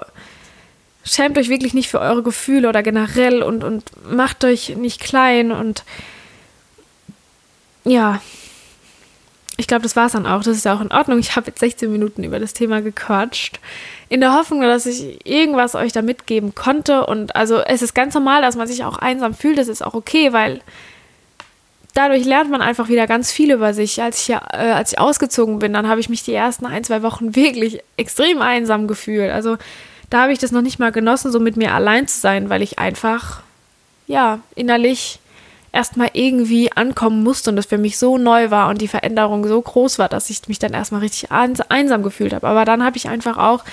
schämt 1.04 1.38
euch 1.38 1.50
wirklich 1.50 1.74
nicht 1.74 1.90
für 1.90 2.00
eure 2.00 2.24
Gefühle 2.24 2.70
oder 2.70 2.84
generell 2.84 3.44
und, 3.44 3.64
und 3.64 3.84
macht 4.10 4.44
euch 4.44 4.76
nicht 4.76 5.00
klein 5.00 5.52
und 5.52 5.84
ja, 7.86 8.22
ich 9.58 9.68
glaube, 9.68 9.84
das 9.84 9.98
war 9.98 10.06
es 10.06 10.14
dann 10.14 10.26
auch. 10.26 10.42
Das 10.42 10.56
ist 10.56 10.64
ja 10.64 10.74
auch 10.74 10.80
in 10.80 10.92
Ordnung. 10.92 11.20
Ich 11.20 11.36
habe 11.36 11.48
jetzt 11.48 11.60
16 11.60 11.92
Minuten 11.92 12.24
über 12.24 12.40
das 12.40 12.54
Thema 12.54 12.82
gequatscht. 12.82 13.60
In 14.08 14.22
der 14.22 14.34
Hoffnung, 14.34 14.62
dass 14.62 14.86
ich 14.86 15.26
irgendwas 15.28 15.76
euch 15.76 15.92
da 15.92 16.02
mitgeben 16.02 16.56
konnte. 16.56 17.06
Und 17.06 17.36
also 17.36 17.60
es 17.60 17.82
ist 17.82 17.94
ganz 17.94 18.14
normal, 18.14 18.42
dass 18.42 18.56
man 18.56 18.68
sich 18.68 18.86
auch 18.86 18.98
einsam 18.98 19.34
fühlt. 19.34 19.58
Das 19.58 19.68
ist 19.68 19.84
auch 19.84 19.96
okay, 19.96 20.32
weil 20.32 20.62
dadurch 21.94 22.26
lernt 22.26 22.52
man 22.52 22.62
einfach 22.62 22.90
wieder 22.90 23.08
ganz 23.08 23.32
viel 23.32 23.52
über 23.52 23.74
sich. 23.74 24.02
Als 24.02 24.22
ich, 24.22 24.30
äh, 24.30 24.38
als 24.38 24.94
ich 24.94 25.00
ausgezogen 25.00 25.60
bin, 25.60 25.74
dann 25.74 25.88
habe 25.88 26.00
ich 26.00 26.10
mich 26.10 26.24
die 26.24 26.34
ersten 26.34 26.66
ein, 26.66 26.84
zwei 26.84 27.02
Wochen 27.02 27.36
wirklich 27.36 27.82
extrem 27.98 28.42
einsam 28.42 28.88
gefühlt. 28.88 29.32
Also 29.32 29.58
da 30.10 30.24
habe 30.24 30.34
ich 30.34 30.40
das 30.40 30.52
noch 30.52 30.62
nicht 30.62 30.80
mal 30.80 30.92
genossen, 30.92 31.32
so 31.32 31.40
mit 31.40 31.58
mir 31.58 31.74
allein 31.74 32.08
zu 32.08 32.20
sein, 32.20 32.50
weil 32.50 32.62
ich 32.62 32.80
einfach, 32.80 33.42
ja, 34.08 34.40
innerlich 34.56 35.20
erstmal 35.72 36.10
irgendwie 36.14 36.72
ankommen 36.72 37.24
musste 37.24 37.52
und 37.52 37.56
das 37.56 37.68
für 37.68 37.78
mich 37.78 38.00
so 38.00 38.18
neu 38.18 38.50
war 38.50 38.70
und 38.70 38.82
die 38.82 38.88
Veränderung 38.88 39.48
so 39.48 39.62
groß 39.62 40.00
war, 40.00 40.10
dass 40.10 40.32
ich 40.32 40.48
mich 40.48 40.58
dann 40.58 40.74
erstmal 40.74 41.02
richtig 41.02 41.32
einsam 41.32 42.02
gefühlt 42.02 42.34
habe. 42.34 42.48
Aber 42.48 42.66
dann 42.66 42.84
habe 42.84 42.98
ich 42.98 43.08
einfach 43.08 43.38
auch 43.38 43.64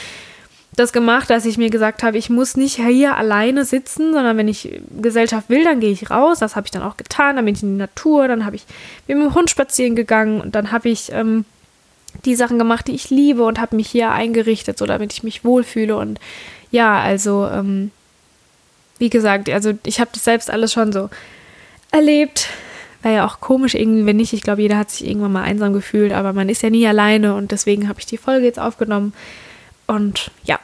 das 0.76 0.92
gemacht, 0.92 1.30
dass 1.30 1.46
ich 1.46 1.56
mir 1.56 1.70
gesagt 1.70 2.02
habe, 2.02 2.18
ich 2.18 2.28
muss 2.28 2.56
nicht 2.56 2.76
hier 2.76 3.16
alleine 3.16 3.64
sitzen, 3.64 4.12
sondern 4.12 4.36
wenn 4.36 4.46
ich 4.46 4.80
Gesellschaft 5.00 5.48
will, 5.48 5.64
dann 5.64 5.80
gehe 5.80 5.90
ich 5.90 6.10
raus. 6.10 6.38
Das 6.38 6.54
habe 6.54 6.66
ich 6.66 6.70
dann 6.70 6.82
auch 6.82 6.98
getan. 6.98 7.36
Dann 7.36 7.46
bin 7.46 7.54
ich 7.54 7.62
in 7.62 7.72
die 7.72 7.78
Natur, 7.78 8.28
dann 8.28 8.44
habe 8.44 8.56
ich 8.56 8.66
mit 9.08 9.16
dem 9.16 9.34
Hund 9.34 9.48
spazieren 9.48 9.96
gegangen 9.96 10.40
und 10.40 10.54
dann 10.54 10.72
habe 10.72 10.90
ich 10.90 11.10
ähm, 11.12 11.46
die 12.26 12.34
Sachen 12.34 12.58
gemacht, 12.58 12.88
die 12.88 12.94
ich 12.94 13.08
liebe 13.08 13.42
und 13.42 13.58
habe 13.58 13.74
mich 13.74 13.88
hier 13.88 14.10
eingerichtet, 14.12 14.76
so 14.76 14.84
damit 14.84 15.14
ich 15.14 15.22
mich 15.22 15.44
wohlfühle. 15.44 15.96
Und 15.96 16.20
ja, 16.70 17.00
also 17.00 17.46
ähm, 17.46 17.90
wie 18.98 19.10
gesagt, 19.10 19.48
also 19.48 19.72
ich 19.84 19.98
habe 19.98 20.10
das 20.12 20.24
selbst 20.24 20.50
alles 20.50 20.74
schon 20.74 20.92
so 20.92 21.08
erlebt. 21.90 22.48
War 23.02 23.12
ja 23.12 23.26
auch 23.26 23.40
komisch 23.40 23.74
irgendwie, 23.74 24.04
wenn 24.04 24.16
nicht. 24.16 24.34
Ich 24.34 24.42
glaube, 24.42 24.60
jeder 24.60 24.76
hat 24.76 24.90
sich 24.90 25.06
irgendwann 25.06 25.32
mal 25.32 25.42
einsam 25.42 25.72
gefühlt, 25.72 26.12
aber 26.12 26.34
man 26.34 26.50
ist 26.50 26.62
ja 26.62 26.68
nie 26.68 26.86
alleine 26.86 27.34
und 27.34 27.50
deswegen 27.50 27.88
habe 27.88 28.00
ich 28.00 28.06
die 28.06 28.18
Folge 28.18 28.44
jetzt 28.44 28.58
aufgenommen. 28.58 29.14
Und 29.86 30.30
ja, 30.44 30.58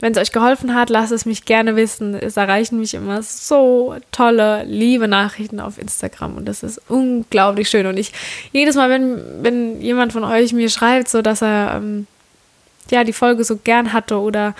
wenn 0.00 0.12
es 0.12 0.18
euch 0.18 0.32
geholfen 0.32 0.74
hat, 0.74 0.90
lasst 0.90 1.10
es 1.10 1.26
mich 1.26 1.44
gerne 1.44 1.74
wissen. 1.74 2.14
Es 2.14 2.36
erreichen 2.36 2.78
mich 2.78 2.94
immer 2.94 3.22
so 3.22 3.96
tolle, 4.12 4.62
liebe 4.64 5.08
Nachrichten 5.08 5.58
auf 5.58 5.78
Instagram 5.78 6.36
und 6.36 6.46
das 6.46 6.62
ist 6.62 6.80
unglaublich 6.88 7.68
schön. 7.68 7.86
Und 7.86 7.96
ich 7.96 8.12
jedes 8.52 8.76
Mal, 8.76 8.90
wenn, 8.90 9.42
wenn 9.42 9.80
jemand 9.80 10.12
von 10.12 10.22
euch 10.22 10.52
mir 10.52 10.70
schreibt, 10.70 11.08
so 11.08 11.20
dass 11.20 11.42
er 11.42 11.74
ähm, 11.76 12.06
ja 12.90 13.02
die 13.02 13.12
Folge 13.12 13.42
so 13.42 13.56
gern 13.56 13.92
hatte 13.92 14.20
oder 14.20 14.54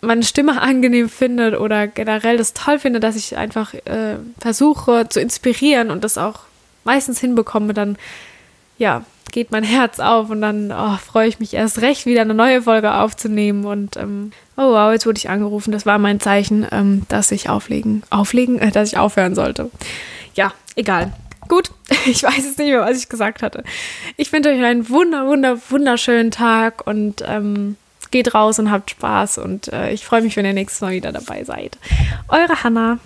meine 0.00 0.22
Stimme 0.22 0.60
angenehm 0.62 1.10
findet 1.10 1.58
oder 1.58 1.86
generell 1.86 2.38
das 2.38 2.54
toll 2.54 2.78
findet, 2.78 3.02
dass 3.02 3.16
ich 3.16 3.36
einfach 3.36 3.74
äh, 3.74 4.16
versuche 4.40 5.08
zu 5.10 5.20
inspirieren 5.20 5.90
und 5.90 6.04
das 6.04 6.16
auch 6.16 6.40
meistens 6.84 7.20
hinbekomme, 7.20 7.74
dann 7.74 7.96
ja, 8.78 9.04
geht 9.32 9.50
mein 9.50 9.64
Herz 9.64 10.00
auf 10.00 10.30
und 10.30 10.40
dann 10.40 10.72
oh, 10.72 10.96
freue 10.96 11.28
ich 11.28 11.40
mich 11.40 11.54
erst 11.54 11.80
recht, 11.80 12.06
wieder 12.06 12.22
eine 12.22 12.34
neue 12.34 12.62
Folge 12.62 12.94
aufzunehmen. 12.94 13.64
Und 13.64 13.96
ähm, 13.96 14.32
oh 14.56 14.72
wow, 14.72 14.92
jetzt 14.92 15.06
wurde 15.06 15.18
ich 15.18 15.28
angerufen. 15.28 15.72
Das 15.72 15.86
war 15.86 15.98
mein 15.98 16.20
Zeichen, 16.20 16.66
ähm, 16.70 17.02
dass 17.08 17.30
ich 17.30 17.48
auflegen, 17.48 18.02
auflegen, 18.10 18.58
äh, 18.58 18.70
dass 18.70 18.92
ich 18.92 18.98
aufhören 18.98 19.34
sollte. 19.34 19.70
Ja, 20.34 20.52
egal. 20.76 21.12
Gut, 21.48 21.70
ich 22.06 22.22
weiß 22.22 22.36
jetzt 22.36 22.58
nicht 22.58 22.70
mehr, 22.70 22.80
was 22.80 22.98
ich 22.98 23.08
gesagt 23.08 23.42
hatte. 23.42 23.64
Ich 24.16 24.32
wünsche 24.32 24.50
euch 24.50 24.62
einen 24.62 24.88
wunder, 24.88 25.26
wunder, 25.26 25.58
wunderschönen 25.68 26.30
Tag 26.30 26.86
und 26.86 27.22
ähm, 27.26 27.76
geht 28.10 28.34
raus 28.34 28.58
und 28.58 28.70
habt 28.70 28.90
Spaß. 28.90 29.38
Und 29.38 29.72
äh, 29.72 29.92
ich 29.92 30.04
freue 30.04 30.22
mich, 30.22 30.36
wenn 30.36 30.44
ihr 30.44 30.52
nächstes 30.52 30.80
Mal 30.80 30.92
wieder 30.92 31.12
dabei 31.12 31.44
seid. 31.44 31.78
Eure 32.28 32.62
Hanna. 32.62 32.98